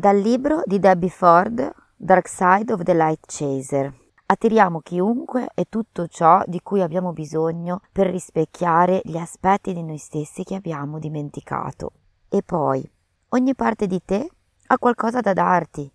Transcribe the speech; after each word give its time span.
Dal 0.00 0.16
libro 0.16 0.62
di 0.64 0.78
Debbie 0.78 1.10
Ford, 1.10 1.74
Dark 1.94 2.26
Side 2.26 2.72
of 2.72 2.84
the 2.84 2.94
Light 2.94 3.20
Chaser. 3.26 3.94
Attiriamo 4.24 4.80
chiunque 4.80 5.50
e 5.54 5.66
tutto 5.68 6.06
ciò 6.06 6.42
di 6.46 6.62
cui 6.62 6.80
abbiamo 6.80 7.12
bisogno 7.12 7.82
per 7.92 8.06
rispecchiare 8.06 9.02
gli 9.04 9.18
aspetti 9.18 9.74
di 9.74 9.82
noi 9.82 9.98
stessi 9.98 10.42
che 10.42 10.54
abbiamo 10.54 10.98
dimenticato. 10.98 11.92
E 12.30 12.42
poi, 12.42 12.90
ogni 13.28 13.54
parte 13.54 13.86
di 13.86 14.02
te 14.02 14.26
ha 14.68 14.78
qualcosa 14.78 15.20
da 15.20 15.34
darti. 15.34 15.92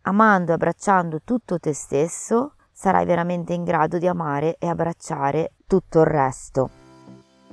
Amando 0.00 0.50
e 0.50 0.54
abbracciando 0.54 1.20
tutto 1.22 1.60
te 1.60 1.74
stesso, 1.74 2.54
sarai 2.72 3.04
veramente 3.04 3.52
in 3.52 3.62
grado 3.62 3.98
di 3.98 4.08
amare 4.08 4.56
e 4.58 4.66
abbracciare 4.66 5.52
tutto 5.68 6.00
il 6.00 6.06
resto. 6.06 6.83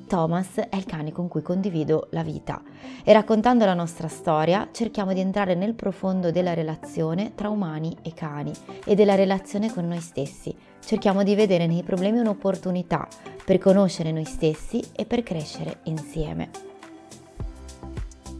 Thomas 0.07 0.55
è 0.55 0.75
il 0.75 0.86
cane 0.86 1.11
con 1.11 1.27
cui 1.27 1.41
condivido 1.41 2.07
la 2.11 2.23
vita 2.23 2.61
e 3.04 3.13
raccontando 3.13 3.65
la 3.65 3.73
nostra 3.73 4.07
storia 4.07 4.70
cerchiamo 4.71 5.13
di 5.13 5.20
entrare 5.20 5.55
nel 5.55 5.73
profondo 5.73 6.31
della 6.31 6.54
relazione 6.54 7.34
tra 7.35 7.49
umani 7.49 7.95
e 8.02 8.13
cani 8.13 8.52
e 8.85 8.95
della 8.95 9.16
relazione 9.16 9.72
con 9.72 9.88
noi 9.88 9.99
stessi. 9.99 10.55
Cerchiamo 10.80 11.23
di 11.23 11.35
vedere 11.35 11.67
nei 11.67 11.84
problemi 11.84 12.20
un'opportunità 12.20 13.08
per 13.44 13.58
conoscere 13.58 14.11
noi 14.11 14.25
stessi 14.25 14.84
e 14.95 15.05
per 15.05 15.23
crescere 15.23 15.80
insieme. 15.84 16.49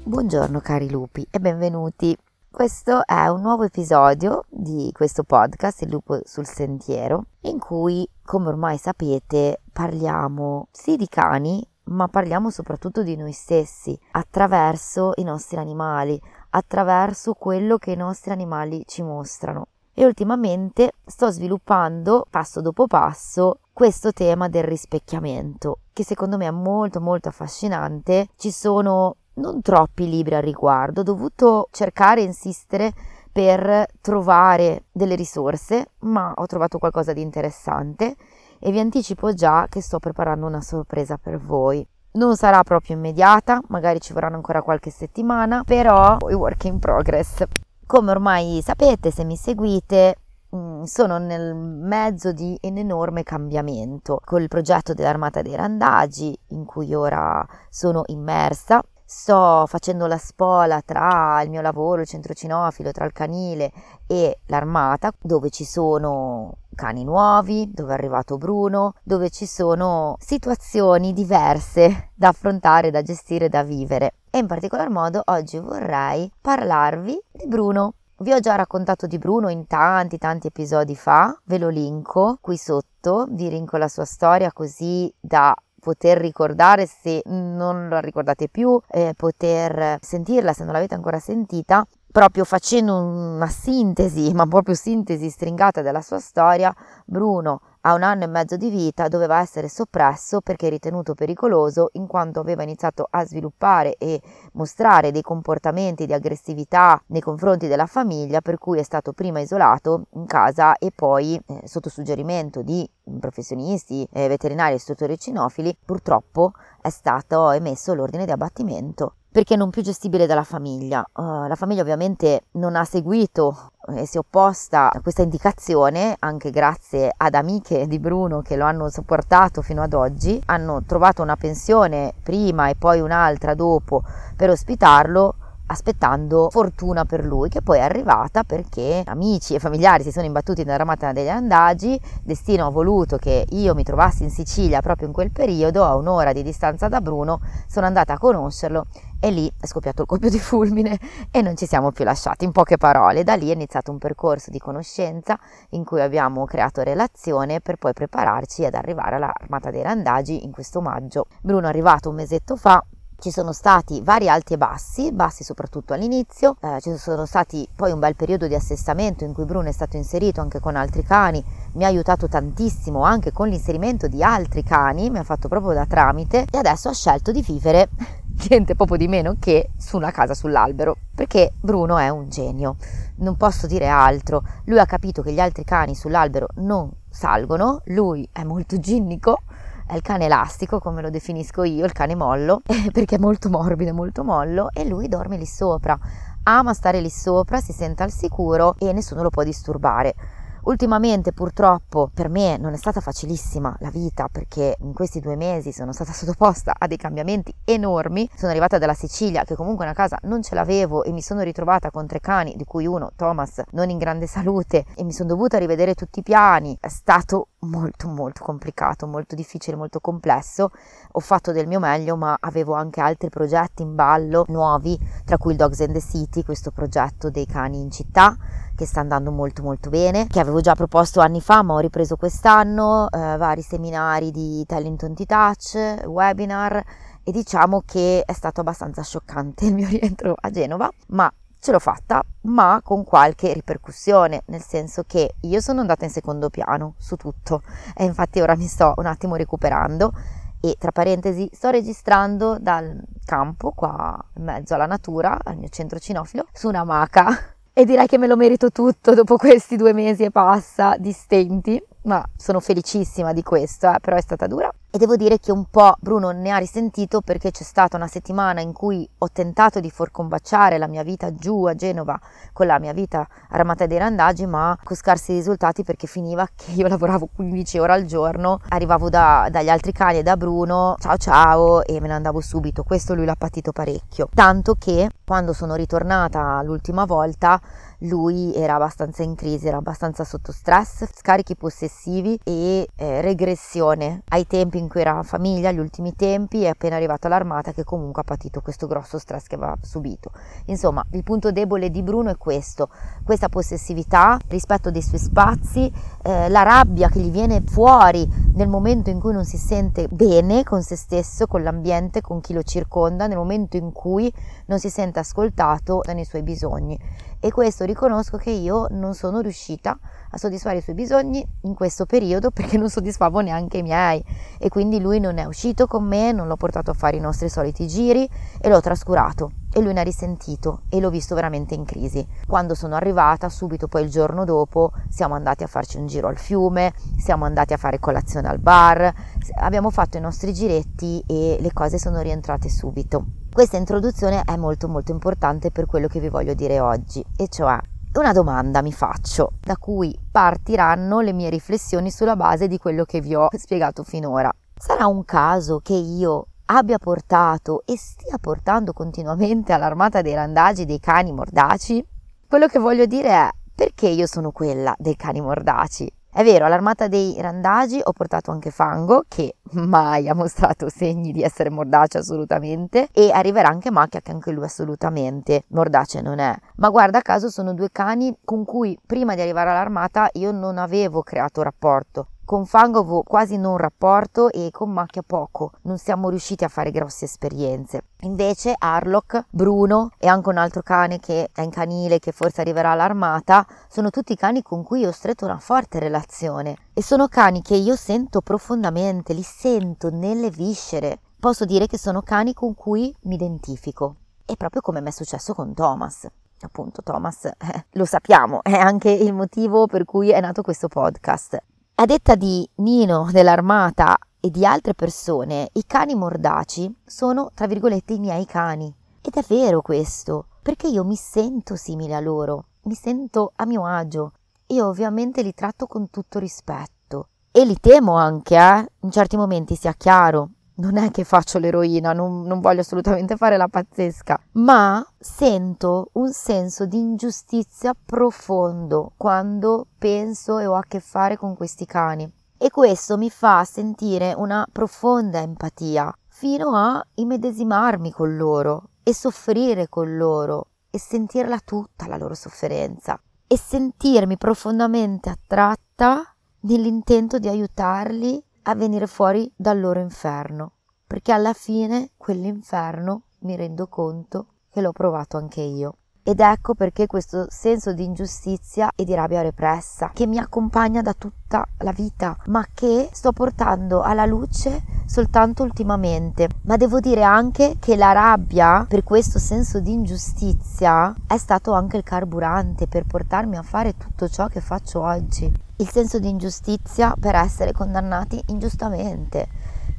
Buongiorno 0.04 0.60
cari 0.60 0.90
lupi 0.90 1.26
e 1.30 1.40
benvenuti. 1.40 2.18
Questo 2.54 3.08
è 3.08 3.28
un 3.28 3.40
nuovo 3.40 3.64
episodio 3.64 4.44
di 4.50 4.92
questo 4.94 5.24
podcast, 5.24 5.84
Il 5.84 5.90
lupo 5.90 6.20
sul 6.26 6.46
sentiero, 6.46 7.28
in 7.44 7.58
cui, 7.58 8.06
come 8.26 8.50
ormai 8.50 8.78
sapete, 8.78 9.62
parliamo 9.72 10.68
sì 10.70 10.98
di 10.98 11.08
cani, 11.08 11.66
ma 11.86 12.10
parliamo 12.10 12.50
soprattutto 12.50 13.04
di 13.04 13.16
noi 13.16 13.32
stessi, 13.32 13.98
attraverso 14.12 15.14
i 15.16 15.24
nostri 15.24 15.60
animali, 15.60 16.22
attraverso 16.50 17.34
quello 17.36 17.78
che 17.78 17.92
i 17.92 17.96
nostri 17.96 18.32
animali 18.32 18.84
ci 18.86 19.02
mostrano. 19.02 19.68
E 19.94 20.04
ultimamente 20.04 20.92
sto 21.06 21.32
sviluppando, 21.32 22.28
passo 22.30 22.60
dopo 22.60 22.86
passo, 22.86 23.60
questo 23.72 24.12
tema 24.12 24.50
del 24.50 24.66
rispecchiamento, 24.66 25.80
che 25.94 26.04
secondo 26.04 26.36
me 26.36 26.48
è 26.48 26.52
molto 26.52 27.00
molto 27.00 27.30
affascinante. 27.30 28.28
Ci 28.36 28.52
sono 28.52 29.16
non 29.36 29.62
troppi 29.62 30.10
libri 30.10 30.36
al 30.36 30.42
riguardo, 30.42 31.02
ho 31.02 31.04
dovuto 31.04 31.68
cercare 31.72 32.22
e 32.22 32.26
insistere 32.26 32.94
per 33.32 33.88
trovare 34.02 34.86
delle 34.92 35.16
risorse, 35.16 35.92
ma 36.00 36.34
ho 36.36 36.46
trovato 36.46 36.78
qualcosa 36.78 37.14
di 37.14 37.22
interessante 37.22 38.16
e 38.60 38.72
vi 38.72 38.80
anticipo 38.80 39.34
già 39.34 39.68
che 39.70 39.82
sto 39.82 40.00
preparando 40.00 40.46
una 40.46 40.62
sorpresa 40.62 41.18
per 41.18 41.40
voi. 41.40 41.86
Non 42.14 42.36
sarà 42.36 42.62
proprio 42.64 42.98
immediata, 42.98 43.62
magari 43.70 44.02
ci 44.02 44.12
vorranno 44.12 44.36
ancora 44.36 44.62
qualche 44.62 44.90
settimana, 44.90 45.64
però 45.64 46.18
è 46.18 46.36
work 46.36 46.66
in 46.66 46.78
progress. 46.78 47.44
Come 47.86 48.12
ormai 48.12 48.62
sapete, 48.62 49.12
se 49.12 49.24
mi 49.24 49.38
seguite, 49.38 50.16
mm, 50.54 50.84
sono 50.84 51.18
nel 51.18 51.56
mezzo 51.56 52.34
di 52.34 52.58
un 52.64 52.78
enorme 52.78 53.24
cambiamento 53.24 54.20
col 54.26 54.50
progetto 54.50 54.94
dell'Armata 54.94 55.42
dei 55.42 55.56
Randagi, 55.56 56.38
in 56.48 56.66
cui 56.66 56.94
ora 56.94 57.46
sono 57.70 58.04
immersa 58.08 58.84
sto 59.14 59.66
facendo 59.68 60.08
la 60.08 60.18
spola 60.18 60.82
tra 60.82 61.42
il 61.42 61.50
mio 61.50 61.60
lavoro, 61.60 62.00
il 62.00 62.08
centro 62.08 62.34
cinofilo, 62.34 62.92
tra 62.92 63.04
il 63.04 63.12
canile 63.12 63.74
e 64.08 64.40
l'armata, 64.46 65.12
dove 65.22 65.50
ci 65.50 65.66
sono 65.66 66.60
cani 66.74 67.04
nuovi, 67.04 67.70
dove 67.74 67.92
è 67.92 67.94
arrivato 67.94 68.38
Bruno, 68.38 68.94
dove 69.04 69.30
ci 69.30 69.46
sono 69.46 70.16
situazioni 70.18 71.12
diverse 71.12 72.12
da 72.16 72.30
affrontare, 72.30 72.90
da 72.90 73.02
gestire, 73.02 73.50
da 73.50 73.64
vivere. 73.64 74.14
E 74.32 74.38
in 74.38 74.48
particolar 74.48 74.90
modo 74.90 75.22
oggi 75.26 75.60
vorrei 75.60 76.32
parlarvi 76.40 77.22
di 77.34 77.48
Bruno. 77.48 77.96
Vi 78.20 78.32
ho 78.32 78.40
già 78.40 78.56
raccontato 78.56 79.08
di 79.08 79.18
Bruno 79.18 79.50
in 79.50 79.68
tanti 79.68 80.20
tanti 80.20 80.48
episodi 80.48 80.96
fa, 80.96 81.38
ve 81.46 81.58
lo 81.58 81.68
linko 81.68 82.38
qui 82.40 82.56
sotto, 82.56 83.26
vi 83.30 83.50
linko 83.50 83.76
la 83.76 83.90
sua 83.90 84.06
storia 84.06 84.54
così 84.54 85.14
da 85.20 85.54
poter 85.82 86.20
ricordare 86.20 86.86
se 86.86 87.22
non 87.26 87.90
la 87.90 88.00
ricordate 88.00 88.48
più, 88.48 88.80
eh, 88.88 89.14
poter 89.18 89.98
sentirla 90.00 90.54
se 90.54 90.64
non 90.64 90.74
l'avete 90.74 90.94
ancora 90.96 91.20
sentita, 91.20 91.86
proprio 92.12 92.46
facendo 92.46 92.96
una 92.96 93.48
sintesi, 93.48 94.32
ma 94.36 94.46
proprio 94.46 94.76
sintesi 94.76 95.30
stringata 95.30 95.82
della 95.82 96.02
sua 96.02 96.20
storia, 96.20 96.74
Bruno 97.06 97.62
a 97.82 97.94
un 97.94 98.04
anno 98.04 98.24
e 98.24 98.28
mezzo 98.28 98.58
di 98.58 98.70
vita 98.70 99.08
doveva 99.08 99.40
essere 99.40 99.68
soppresso 99.68 100.42
perché 100.42 100.70
ritenuto 100.70 101.16
pericoloso 101.16 101.90
in 101.94 102.06
quanto 102.06 102.40
aveva 102.40 102.64
iniziato 102.64 103.08
a 103.10 103.26
sviluppare 103.26 103.96
e 103.98 104.22
mostrare 104.54 105.12
dei 105.12 105.22
comportamenti 105.22 106.06
di 106.06 106.14
aggressività 106.14 107.02
nei 107.08 107.22
confronti 107.22 107.68
della 107.68 107.88
famiglia 107.88 108.42
per 108.42 108.58
cui 108.58 108.80
è 108.80 108.84
stato 108.84 109.14
prima 109.14 109.40
isolato 109.40 110.06
in 110.14 110.26
casa 110.26 110.78
e 110.78 110.92
poi 110.94 111.42
eh, 111.48 111.62
sotto 111.66 111.90
suggerimento 111.90 112.62
di 112.62 112.88
professionisti, 113.20 114.08
eh, 114.12 114.28
veterinari 114.28 114.74
e 114.74 114.76
istruttori 114.76 115.18
cinofili 115.18 115.76
purtroppo 115.84 116.52
è 116.82 116.90
stato 116.90 117.50
emesso 117.52 117.94
l'ordine 117.94 118.26
di 118.26 118.32
abbattimento 118.32 119.16
perché 119.32 119.56
non 119.56 119.70
più 119.70 119.82
gestibile 119.82 120.26
dalla 120.26 120.44
famiglia. 120.44 121.06
Uh, 121.14 121.48
la 121.48 121.56
famiglia 121.56 121.82
ovviamente 121.82 122.44
non 122.52 122.76
ha 122.76 122.84
seguito 122.84 123.72
e 123.96 124.06
si 124.06 124.18
è 124.18 124.20
opposta 124.20 124.92
a 124.92 125.02
questa 125.02 125.22
indicazione 125.22 126.16
anche 126.20 126.52
grazie 126.52 127.12
ad 127.16 127.34
amiche 127.34 127.88
di 127.88 127.98
Bruno 127.98 128.42
che 128.42 128.56
lo 128.56 128.66
hanno 128.66 128.90
supportato 128.90 129.62
fino 129.62 129.82
ad 129.82 129.94
oggi, 129.94 130.40
hanno 130.46 130.84
trovato 130.86 131.22
una 131.22 131.36
pensione 131.36 132.14
prima 132.22 132.70
e 132.70 132.76
poi 132.76 133.00
un'altra 133.00 133.56
dopo 133.56 134.04
per 134.36 134.50
ospitarlo 134.50 135.36
aspettando 135.72 136.50
fortuna 136.50 137.06
per 137.06 137.26
lui, 137.26 137.50
che 137.50 137.62
poi 137.62 137.78
è 137.78 137.82
arrivata 137.82 138.44
perché 138.44 139.02
amici 139.06 139.56
e 139.56 139.60
familiari 139.60 140.04
si 140.04 140.12
sono 140.12 140.26
imbattuti 140.26 140.64
nella 140.64 140.78
ramata 140.78 141.12
degli 141.14 141.30
andagi, 141.30 142.00
destino 142.24 142.68
ha 142.68 142.70
voluto 142.70 143.18
che 143.18 143.46
io 143.50 143.74
mi 143.74 143.84
trovassi 143.84 144.24
in 144.24 144.30
Sicilia 144.30 144.82
proprio 144.82 145.08
in 145.08 145.14
quel 145.14 145.32
periodo, 145.32 145.84
a 145.84 145.96
un'ora 145.96 146.34
di 146.34 146.44
distanza 146.44 146.88
da 146.88 147.02
Bruno, 147.02 147.40
sono 147.68 147.86
andata 147.86 148.14
a 148.14 148.18
conoscerlo 148.18 148.86
e 149.24 149.30
lì 149.30 149.52
è 149.60 149.68
scoppiato 149.68 150.02
il 150.02 150.08
colpo 150.08 150.28
di 150.30 150.40
fulmine 150.40 151.00
e 151.30 151.42
non 151.42 151.56
ci 151.56 151.66
siamo 151.66 151.92
più 151.92 152.04
lasciati. 152.04 152.44
In 152.44 152.52
poche 152.52 152.78
parole, 152.78 153.24
da 153.24 153.36
lì 153.36 153.50
è 153.50 153.54
iniziato 153.54 153.92
un 153.92 154.00
percorso 154.00 154.50
di 154.50 154.60
conoscenza 154.60 155.40
in 155.70 155.86
cui 155.86 156.02
abbiamo 156.02 156.44
creato 156.46 156.82
relazione 156.82 157.62
per 157.62 157.78
poi 157.78 157.94
prepararci 157.94 158.66
ad 158.66 158.74
arrivare 158.74 159.16
all'armata 159.16 159.70
dei 159.70 159.84
randagi 159.84 160.44
in 160.44 160.52
questo 160.52 160.82
maggio. 160.82 161.28
Bruno 161.42 161.68
è 161.68 161.70
arrivato 161.70 162.10
un 162.10 162.16
mesetto 162.16 162.56
fa, 162.56 162.84
ci 163.22 163.30
sono 163.30 163.54
stati 163.54 164.02
vari 164.02 164.28
alti 164.28 164.54
e 164.54 164.58
bassi, 164.58 165.12
bassi 165.12 165.44
soprattutto 165.44 165.94
all'inizio, 165.94 166.58
eh, 166.60 166.80
ci 166.82 166.98
sono 166.98 167.28
stati 167.28 167.70
poi 167.76 167.92
un 167.92 168.00
bel 168.00 168.16
periodo 168.16 168.48
di 168.48 168.56
assestamento 168.56 169.24
in 169.24 169.34
cui 169.34 169.46
Bruno 169.46 169.70
è 169.70 169.72
stato 169.72 169.96
inserito 169.96 170.42
anche 170.42 170.60
con 170.60 170.76
altri 170.76 171.04
cani, 171.04 171.44
mi 171.74 171.84
ha 171.84 171.88
aiutato 171.88 172.28
tantissimo 172.28 173.04
anche 173.04 173.32
con 173.32 173.48
l'inserimento 173.48 174.08
di 174.08 174.24
altri 174.24 174.64
cani, 174.64 175.12
mi 175.12 175.20
ha 175.20 175.24
fatto 175.24 175.48
proprio 175.48 175.74
da 175.74 175.86
tramite 175.86 176.48
e 176.50 176.58
adesso 176.58 176.90
ha 176.90 176.94
scelto 176.94 177.32
di 177.32 177.44
vivere 177.44 177.90
niente 178.50 178.74
poco 178.74 178.98
di 178.98 179.08
meno 179.08 179.36
che 179.40 179.70
su 179.78 179.98
una 179.98 180.10
casa 180.10 180.34
sull'albero, 180.34 180.98
perché 181.14 181.54
Bruno 181.62 182.00
è 182.00 182.10
un 182.10 182.28
genio, 182.28 182.78
non 183.18 183.38
posso 183.38 183.68
dire 183.68 183.88
altro, 183.88 184.42
lui 184.66 184.80
ha 184.80 184.86
capito 184.88 185.22
che 185.22 185.32
gli 185.32 185.40
altri 185.40 185.64
cani 185.64 185.94
sull'albero 185.94 186.48
non 186.56 186.92
salgono, 187.08 187.82
lui 187.86 188.28
è 188.32 188.44
molto 188.44 188.80
ginnico, 188.80 189.44
è 189.92 189.96
il 189.96 190.02
cane 190.02 190.24
elastico, 190.24 190.80
come 190.80 191.02
lo 191.02 191.10
definisco 191.10 191.64
io, 191.64 191.84
il 191.84 191.92
cane 191.92 192.16
mollo, 192.16 192.62
perché 192.94 193.18
è 193.18 193.20
molto 193.20 193.50
morbido, 193.50 193.94
molto 193.94 194.24
mollo, 194.24 194.70
e 194.72 194.86
lui 194.86 195.10
dorme 195.10 195.36
lì 195.36 195.46
sopra. 195.46 196.00
Ama 196.44 196.74
stare 196.74 197.02
lì 197.02 197.10
sopra, 197.10 197.60
si 197.60 197.74
sente 197.74 198.02
al 198.02 198.10
sicuro 198.10 198.76
e 198.80 198.94
nessuno 198.94 199.22
lo 199.22 199.30
può 199.30 199.44
disturbare. 199.44 200.16
Ultimamente 200.64 201.34
purtroppo 201.34 202.10
per 202.14 202.30
me 202.30 202.56
non 202.56 202.72
è 202.72 202.78
stata 202.78 203.02
facilissima 203.02 203.76
la 203.80 203.90
vita 203.90 204.30
perché 204.32 204.78
in 204.80 204.94
questi 204.94 205.20
due 205.20 205.36
mesi 205.36 205.74
sono 205.74 205.92
stata 205.92 206.14
sottoposta 206.14 206.74
a 206.78 206.88
dei 206.88 206.98
cambiamenti 206.98 207.54
enormi. 207.66 208.30
Sono 208.34 208.52
arrivata 208.52 208.78
dalla 208.78 208.94
Sicilia 208.94 209.44
che 209.44 209.56
comunque 209.56 209.84
una 209.84 209.94
casa 209.94 210.18
non 210.24 210.42
ce 210.42 210.56
l'avevo 210.56 211.04
e 211.04 211.12
mi 211.12 211.22
sono 211.22 211.42
ritrovata 211.42 211.92
con 211.92 212.08
tre 212.08 212.22
cani 212.22 212.56
di 212.56 212.64
cui 212.64 212.86
uno, 212.86 213.12
Thomas, 213.18 213.62
non 213.72 213.90
in 213.90 213.98
grande 213.98 214.26
salute 214.26 214.86
e 214.96 215.04
mi 215.04 215.12
sono 215.12 215.28
dovuta 215.28 215.58
rivedere 215.58 215.96
tutti 215.96 216.20
i 216.20 216.24
piani. 216.24 216.78
È 216.80 216.88
stato 216.88 217.48
molto 217.62 218.08
molto 218.08 218.44
complicato, 218.44 219.08
molto 219.08 219.36
difficile, 219.36 219.76
molto 219.76 220.00
complesso. 220.00 220.72
Ho 221.12 221.20
fatto 221.20 221.52
del 221.52 221.68
mio 221.68 221.80
meglio 221.80 222.16
ma 222.16 222.38
avevo 222.40 222.74
anche 222.74 223.02
altri 223.02 223.30
progetti 223.30 223.82
in 223.82 223.96
ballo 223.96 224.46
nuovi, 224.48 224.98
tra 225.26 225.38
cui 225.38 225.52
il 225.52 225.58
Dogs 225.58 225.82
and 225.82 225.94
the 225.94 226.02
City, 226.02 226.44
questo 226.44 226.72
progetto 226.72 227.30
dei 227.30 227.46
cani 227.46 227.82
in 227.82 227.92
città 227.92 228.38
che 228.76 228.86
sta 228.86 229.02
andando 229.02 229.32
molto 229.32 229.62
molto 229.62 229.90
bene, 229.90 230.26
che 230.28 230.40
avevo 230.40 230.60
già 230.60 230.74
proposto 230.74 231.20
anni 231.20 231.42
fa 231.42 231.62
ma 231.62 231.74
ho 231.74 231.80
ripreso 231.80 232.16
quest'anno, 232.16 233.10
eh, 233.12 233.38
vari 233.38 233.62
seminari 233.62 234.32
di 234.32 234.64
Talenton 234.66 235.14
Touch, 235.14 236.04
webinar 236.06 236.84
e 237.24 237.32
diciamo 237.32 237.84
che 237.86 238.24
è 238.26 238.34
stato 238.34 238.62
abbastanza 238.62 239.04
scioccante 239.04 239.66
il 239.66 239.76
mio 239.76 239.88
rientro 239.90 240.36
a 240.40 240.50
Genova, 240.50 240.90
ma 241.10 241.32
ce 241.62 241.72
l'ho 241.72 241.80
fatta, 241.80 242.24
ma 242.42 242.82
con 242.84 243.04
qualche 243.04 243.54
ripercussione, 243.54 244.42
nel 244.48 244.62
senso 244.62 245.04
che 245.06 245.36
io 245.42 245.62
sono 245.62 245.80
andata 245.80 246.06
in 246.06 246.12
secondo 246.12 246.50
piano 246.50 246.96
su 246.98 247.16
tutto 247.16 247.62
e 247.96 248.04
infatti 248.04 248.42
ora 248.42 248.56
mi 248.56 248.66
sto 248.66 248.94
un 248.98 249.06
attimo 249.06 249.36
recuperando 249.36 250.12
e 250.60 250.76
tra 250.80 250.92
parentesi 250.92 251.50
sto 251.54 251.70
registrando 251.70 252.58
dal 252.60 253.00
campo 253.24 253.72
qua 253.72 254.18
in 254.38 254.44
mezzo 254.44 254.74
alla 254.74 254.88
natura, 254.88 255.38
al 255.42 255.58
mio 255.58 255.70
centro 255.70 256.00
cinofilo, 256.00 256.48
su 256.52 256.68
una 256.68 256.84
maca 256.84 257.56
e 257.74 257.86
direi 257.86 258.08
che 258.08 258.18
me 258.18 258.28
lo 258.28 258.36
merito 258.36 258.72
tutto 258.72 259.14
dopo 259.14 259.38
questi 259.38 259.76
due 259.76 259.94
mesi 259.94 260.24
e 260.24 260.32
passa 260.32 260.98
di 260.98 261.12
stenti 261.12 261.82
ma 262.04 262.24
sono 262.36 262.60
felicissima 262.60 263.34
di 263.34 263.44
questo, 263.44 263.88
eh, 263.88 264.00
però 264.02 264.18
è 264.18 264.22
stata 264.22 264.48
dura. 264.48 264.72
E 264.94 264.98
devo 264.98 265.16
dire 265.16 265.40
che 265.40 265.54
un 265.54 265.68
po' 265.72 265.96
Bruno 266.02 266.32
ne 266.32 266.52
ha 266.52 266.58
risentito 266.58 267.22
perché 267.22 267.50
c'è 267.50 267.64
stata 267.64 267.96
una 267.96 268.08
settimana 268.08 268.60
in 268.60 268.74
cui 268.74 269.10
ho 269.20 269.32
tentato 269.32 269.80
di 269.80 269.90
forcombacciare 269.90 270.78
la 270.78 270.88
mia 270.88 271.02
vita 271.02 271.34
giù 271.34 271.64
a 271.64 271.74
Genova 271.76 272.20
con 272.52 272.66
la 272.66 272.78
mia 272.78 272.92
vita 272.92 273.22
a 273.22 273.56
Ramata 273.56 273.86
dei 273.86 273.98
Randaggi, 273.98 274.46
ma 274.46 274.78
con 274.84 274.98
scarsi 274.98 275.32
risultati 275.32 275.86
perché 275.86 276.08
finiva 276.08 276.46
che 276.54 276.72
io 276.72 276.90
lavoravo 276.90 277.30
15 277.34 277.80
ore 277.80 277.94
al 277.94 278.04
giorno, 278.04 278.60
arrivavo 278.68 279.08
da, 279.10 279.48
dagli 279.50 279.70
altri 279.70 279.94
cani 279.94 280.18
e 280.18 280.24
da 280.24 280.36
Bruno, 280.36 280.98
ciao 281.00 281.16
ciao, 281.16 281.86
e 281.86 282.02
me 282.02 282.08
ne 282.08 282.14
andavo 282.16 282.42
subito. 282.42 282.84
Questo 282.84 283.16
lui 283.16 283.24
l'ha 283.24 283.38
patito 283.38 283.72
parecchio. 283.72 284.28
Tanto 284.34 284.76
che 284.78 285.10
quando 285.24 285.54
sono 285.54 285.76
ritornata 285.76 286.62
l'ultima 286.64 287.06
volta 287.06 287.62
lui 288.02 288.54
era 288.56 288.76
abbastanza 288.76 289.24
in 289.24 289.36
crisi, 289.36 289.68
era 289.68 289.78
abbastanza 289.78 290.24
sotto 290.24 290.52
stress, 290.52 291.08
scarichi 291.14 291.56
possessivi 291.56 292.40
e 292.44 292.88
eh, 292.96 293.22
regressione 293.22 294.24
ai 294.30 294.48
tempi 294.48 294.78
in 294.78 294.88
cui 294.88 295.02
era 295.02 295.22
famiglia, 295.24 295.72
gli 295.72 295.78
ultimi 295.78 296.16
tempi, 296.16 296.64
è 296.64 296.70
appena 296.70 296.96
arrivato 296.96 297.28
all'armata 297.28 297.74
che 297.74 297.84
comunque 297.84 298.22
ha 298.22 298.26
patito 298.26 298.62
questo 298.62 298.88
grosso 298.88 299.20
stress 299.20 299.46
che 299.46 299.56
aveva 299.56 299.76
subito. 299.82 300.32
Insomma, 300.66 301.06
il 301.12 301.24
punto 301.24 301.52
debole 301.52 301.92
di 301.92 302.02
Bruno 302.02 302.30
è 302.30 302.38
questo, 302.38 302.90
questa 303.24 303.50
possessività, 303.50 304.40
rispetto 304.48 304.90
dei 304.90 305.02
suoi 305.02 305.20
spazi, 305.20 305.92
eh, 306.24 306.50
la 306.50 306.64
rabbia 306.64 307.10
che 307.10 307.20
gli 307.20 307.30
viene 307.30 307.62
fuori 307.66 308.28
nel 308.54 308.68
momento 308.68 309.10
in 309.10 309.20
cui 309.20 309.34
non 309.34 309.46
si 309.46 309.58
sente 309.58 310.08
bene 310.08 310.64
con 310.64 310.82
se 310.82 310.96
stesso, 310.96 311.46
con 311.46 311.62
l'ambiente, 311.62 312.22
con 312.22 312.42
chi 312.42 312.54
lo 312.54 312.64
circonda, 312.64 313.28
nel 313.28 313.38
momento 313.38 313.78
in 313.78 313.92
cui 313.92 314.32
non 314.66 314.80
si 314.80 314.90
sente 314.90 315.20
ascoltato 315.20 316.02
nei 316.14 316.26
suoi 316.26 316.42
bisogni 316.42 317.00
e 317.44 317.52
questo 317.52 317.86
riconosco 317.92 318.38
che 318.38 318.52
io 318.52 318.88
non 318.92 319.14
sono 319.14 319.42
riuscita 319.42 319.98
a 320.32 320.38
soddisfare 320.38 320.78
i 320.78 320.82
suoi 320.82 320.96
bisogni 320.96 321.46
in 321.64 321.74
questo 321.74 322.06
periodo 322.06 322.50
perché 322.52 322.78
non 322.78 322.90
soddisfavo 322.90 323.42
neanche 323.42 323.78
i 323.80 323.82
miei 323.82 324.24
e 324.58 324.70
quindi 324.70 325.00
lui 325.00 325.20
non 325.20 325.38
è 325.38 325.46
uscito 325.46 325.88
con 325.88 326.06
me, 326.06 326.32
non 326.32 326.48
l'ho 326.48 326.56
portato 326.56 326.92
a 326.92 326.94
fare 326.94 327.18
i 327.18 327.20
nostri 327.20 327.50
soliti 327.50 327.88
giri 327.88 328.28
e 328.60 328.70
l'ho 328.70 328.80
trascurato 328.80 329.52
e 329.74 329.82
lui 329.82 329.94
ne 329.94 330.00
ha 330.00 330.04
risentito 330.04 330.84
e 330.90 331.00
l'ho 331.00 331.10
visto 331.10 331.36
veramente 331.36 331.76
in 331.76 331.84
crisi. 331.84 332.26
Quando 332.48 332.76
sono 332.76 332.96
arrivata, 332.96 333.50
subito 333.50 333.88
poi 333.88 334.04
il 334.04 334.10
giorno 334.10 334.46
dopo, 334.46 334.92
siamo 335.10 335.36
andati 335.36 335.64
a 335.64 335.68
farci 335.68 335.98
un 335.98 336.08
giro 336.08 336.28
al 336.28 336.38
fiume, 336.38 336.94
siamo 337.18 337.46
andati 337.46 337.74
a 337.74 337.78
fare 337.78 338.00
colazione 338.00 338.48
al 338.48 338.60
bar, 338.60 339.14
abbiamo 339.60 339.90
fatto 339.90 340.18
i 340.18 340.22
nostri 340.22 340.54
giretti 340.54 341.24
e 341.28 341.58
le 341.60 341.74
cose 341.74 341.98
sono 341.98 342.22
rientrate 342.22 342.70
subito. 342.70 343.41
Questa 343.54 343.76
introduzione 343.76 344.44
è 344.46 344.56
molto 344.56 344.88
molto 344.88 345.12
importante 345.12 345.72
per 345.72 345.86
quello 345.86 346.08
che 346.08 346.22
vi 346.22 346.30
voglio 346.30 346.54
dire 346.54 346.80
oggi, 346.80 347.22
e 347.36 347.50
cioè 347.50 347.78
una 348.14 348.32
domanda 348.32 348.82
mi 348.82 348.94
faccio, 348.94 349.56
da 349.60 349.76
cui 349.76 350.18
partiranno 350.32 351.20
le 351.20 351.34
mie 351.34 351.50
riflessioni 351.50 352.10
sulla 352.12 352.38
base 352.38 352.70
di 352.70 352.78
quello 352.78 353.04
che 353.04 353.20
vi 353.20 353.36
ho 353.36 353.50
spiegato 353.52 354.04
finora. 354.04 354.50
Sarà 354.74 355.06
un 355.08 355.26
caso 355.26 355.80
che 355.84 355.94
io 355.94 356.46
abbia 356.68 356.98
portato 356.98 357.84
e 357.86 357.98
stia 357.98 358.38
portando 358.40 358.94
continuamente 358.94 359.74
all'armata 359.74 360.22
dei 360.22 360.34
randagi 360.34 360.86
dei 360.86 361.02
cani 361.02 361.34
mordaci? 361.34 362.08
Quello 362.48 362.68
che 362.68 362.80
voglio 362.80 363.06
dire 363.06 363.30
è 363.32 363.50
perché 363.76 364.08
io 364.08 364.28
sono 364.28 364.52
quella 364.52 364.96
dei 364.98 365.18
cani 365.18 365.42
mordaci? 365.42 366.10
È 366.34 366.46
vero, 366.46 366.66
all'armata 366.66 367.10
dei 367.10 367.36
randagi 367.42 368.00
ho 368.02 368.14
portato 368.14 368.52
anche 368.52 368.72
Fango, 368.72 369.26
che 369.28 369.56
mai 369.76 370.30
ha 370.30 370.34
mostrato 370.34 370.88
segni 370.88 371.34
di 371.34 371.44
essere 371.44 371.70
mordace 371.70 372.20
assolutamente, 372.20 373.10
e 373.12 373.32
arriverà 373.32 373.68
anche 373.68 373.92
Macchia, 373.92 374.22
che 374.22 374.32
anche 374.32 374.52
lui 374.52 374.64
assolutamente 374.64 375.66
mordace 375.72 376.22
non 376.22 376.40
è. 376.40 376.58
Ma 376.76 376.88
guarda 376.88 377.20
caso 377.20 377.50
sono 377.50 377.74
due 377.74 377.90
cani 377.92 378.34
con 378.46 378.64
cui 378.64 378.98
prima 379.06 379.36
di 379.36 379.42
arrivare 379.42 379.72
all'armata 379.72 380.30
io 380.36 380.52
non 380.52 380.78
avevo 380.78 381.22
creato 381.22 381.64
rapporto 381.64 382.28
con 382.52 382.66
Fango 382.66 383.24
quasi 383.24 383.56
non 383.56 383.78
rapporto 383.78 384.50
e 384.50 384.72
con 384.72 384.92
Macchia 384.92 385.22
poco, 385.26 385.72
non 385.84 385.98
siamo 385.98 386.28
riusciti 386.28 386.66
a 386.66 386.68
fare 386.68 386.92
grosse 386.92 387.24
esperienze. 387.24 388.02
Invece 388.24 388.76
Harlock, 388.78 389.46
Bruno 389.50 390.10
e 390.18 390.28
anche 390.28 390.50
un 390.50 390.58
altro 390.58 390.82
cane 390.82 391.18
che 391.20 391.48
è 391.54 391.62
in 391.62 391.70
canile 391.70 392.20
che 392.20 392.34
forse 392.34 392.60
arriverà 392.60 392.92
all'armata, 392.92 393.66
sono 393.88 394.10
tutti 394.10 394.36
cani 394.36 394.62
con 394.64 394.84
cui 394.84 395.06
ho 395.06 395.14
stretto 395.14 395.46
una 395.46 395.60
forte 395.60 396.00
relazione 396.00 396.76
e 396.94 397.02
sono 397.02 397.30
cani 397.30 397.62
che 397.62 397.76
io 397.76 397.96
sento 397.96 398.42
profondamente, 398.42 399.32
li 399.32 399.44
sento 399.44 400.10
nelle 400.10 400.50
viscere. 400.50 401.20
Posso 401.40 401.64
dire 401.64 401.88
che 401.88 401.98
sono 401.98 402.22
cani 402.22 402.54
con 402.54 402.76
cui 402.76 403.16
mi 403.22 403.36
identifico. 403.36 404.16
È 404.44 404.58
proprio 404.58 404.82
come 404.82 405.00
mi 405.00 405.08
è 405.08 405.12
successo 405.12 405.54
con 405.54 405.74
Thomas 405.74 406.28
appunto 406.64 407.02
Thomas, 407.02 407.46
eh, 407.46 407.56
lo 407.94 408.06
sappiamo, 408.06 408.62
è 408.62 408.74
anche 408.74 409.10
il 409.10 409.34
motivo 409.34 409.88
per 409.88 410.06
cui 410.06 410.30
è 410.30 410.40
nato 410.40 410.62
questo 410.62 410.90
podcast. 410.90 411.60
A 412.02 412.06
detta 412.06 412.34
di 412.34 412.68
Nino 412.78 413.30
dell'Armata 413.32 414.18
e 414.40 414.50
di 414.50 414.66
altre 414.66 414.96
persone, 414.96 415.70
i 415.74 415.84
cani 415.86 416.16
mordaci 416.16 416.92
sono, 417.06 417.52
tra 417.54 417.68
virgolette, 417.68 418.14
i 418.14 418.20
miei 418.20 418.48
cani. 418.48 418.92
Ed 419.22 419.36
è 419.36 419.44
vero 419.48 419.84
questo, 419.84 420.48
perché 420.64 420.88
io 420.88 421.04
mi 421.04 421.16
sento 421.16 421.76
simile 421.76 422.16
a 422.16 422.20
loro, 422.20 422.66
mi 422.86 422.96
sento 422.96 423.52
a 423.56 423.68
mio 423.68 423.86
agio. 423.86 424.32
Io 424.70 424.88
ovviamente 424.88 425.44
li 425.44 425.54
tratto 425.54 425.86
con 425.86 426.10
tutto 426.10 426.40
rispetto. 426.40 427.28
E 427.52 427.66
li 427.66 427.78
temo 427.80 428.16
anche, 428.16 428.56
eh? 428.58 428.92
In 429.02 429.12
certi 429.12 429.38
momenti, 429.38 429.76
sia 429.76 429.94
chiaro 429.94 430.50
non 430.76 430.98
è 430.98 431.12
che 431.12 431.24
faccio 431.24 431.60
l'eroina, 431.60 432.14
non, 432.14 432.44
non, 432.44 432.60
voglio 432.60 432.82
assolutamente 432.82 433.36
fare 433.36 433.58
la 433.58 433.68
pazzesca, 433.68 434.40
ma 434.54 435.06
sento 435.20 436.10
un 436.14 436.32
senso 436.32 436.86
di 436.86 436.98
ingiustizia 436.98 437.94
profondo 438.06 439.12
quando 439.18 439.88
penso 439.98 440.60
e 440.60 440.66
ho 440.66 440.76
a 440.76 440.84
che 440.88 441.00
fare 441.00 441.38
con 441.38 441.56
questi 441.56 441.86
cani. 441.86 442.32
E 442.58 442.70
questo 442.70 443.18
mi 443.18 443.30
fa 443.30 443.64
sentire 443.64 444.34
una 444.36 444.68
profonda 444.72 445.40
empatia, 445.40 446.14
fino 446.28 446.76
a 446.76 447.04
immedesimarmi 447.16 448.12
con 448.12 448.36
loro 448.36 448.90
e 449.04 449.14
soffrire 449.14 449.90
con 449.90 450.16
loro 450.16 450.68
e 450.90 451.00
sentirla 451.00 451.60
tutta 451.64 452.08
la 452.08 452.18
loro 452.18 452.34
sofferenza 452.34 453.20
e 453.48 453.58
sentirmi 453.58 454.38
profondamente 454.38 455.30
attratta 455.30 456.24
nell'intento 456.62 457.40
di 457.40 457.48
aiutarli 457.48 458.44
a 458.64 458.76
venire 458.76 459.08
fuori 459.08 459.52
dal 459.56 459.80
loro 459.80 460.00
inferno, 460.00 460.74
perché 461.08 461.32
alla 461.32 461.54
fine 461.54 462.12
quell'inferno 462.18 463.24
mi 463.40 463.56
rendo 463.56 463.88
conto 463.88 464.48
che 464.70 464.82
l'ho 464.82 464.92
provato 464.92 465.38
anche 465.38 465.62
io. 465.62 465.98
Ed 466.24 466.40
ecco 466.40 466.76
perché 466.76 467.08
questo 467.08 467.48
senso 467.50 467.94
di 467.94 468.04
ingiustizia 468.04 468.92
e 468.96 469.06
di 469.06 469.16
rabbia 469.16 469.42
repressa 469.42 470.12
che 470.14 470.28
mi 470.28 470.38
accompagna 470.38 471.02
da 471.02 471.14
tutta 471.14 471.66
la 471.80 471.92
vita, 471.92 472.38
ma 472.46 472.64
che 472.72 473.10
sto 473.12 473.32
portando 473.32 474.02
alla 474.02 474.28
luce 474.28 474.84
soltanto 475.08 475.64
ultimamente. 475.64 476.48
Ma 476.66 476.78
devo 476.78 477.00
dire 477.00 477.24
anche 477.24 477.78
che 477.80 477.96
la 477.96 478.12
rabbia 478.12 478.86
per 478.88 479.04
questo 479.04 479.40
senso 479.40 479.80
di 479.80 479.94
ingiustizia 479.94 481.12
è 481.26 481.38
stato 481.38 481.74
anche 481.74 481.98
il 481.98 482.04
carburante 482.04 482.86
per 482.86 483.06
portarmi 483.06 483.58
a 483.58 483.64
fare 483.64 483.98
tutto 483.98 484.30
ciò 484.30 484.46
che 484.46 484.62
faccio 484.62 485.02
oggi. 485.02 485.52
Il 485.78 485.90
senso 485.90 486.20
di 486.20 486.30
ingiustizia 486.30 487.16
per 487.20 487.34
essere 487.34 487.72
condannati 487.72 488.40
ingiustamente 488.50 489.48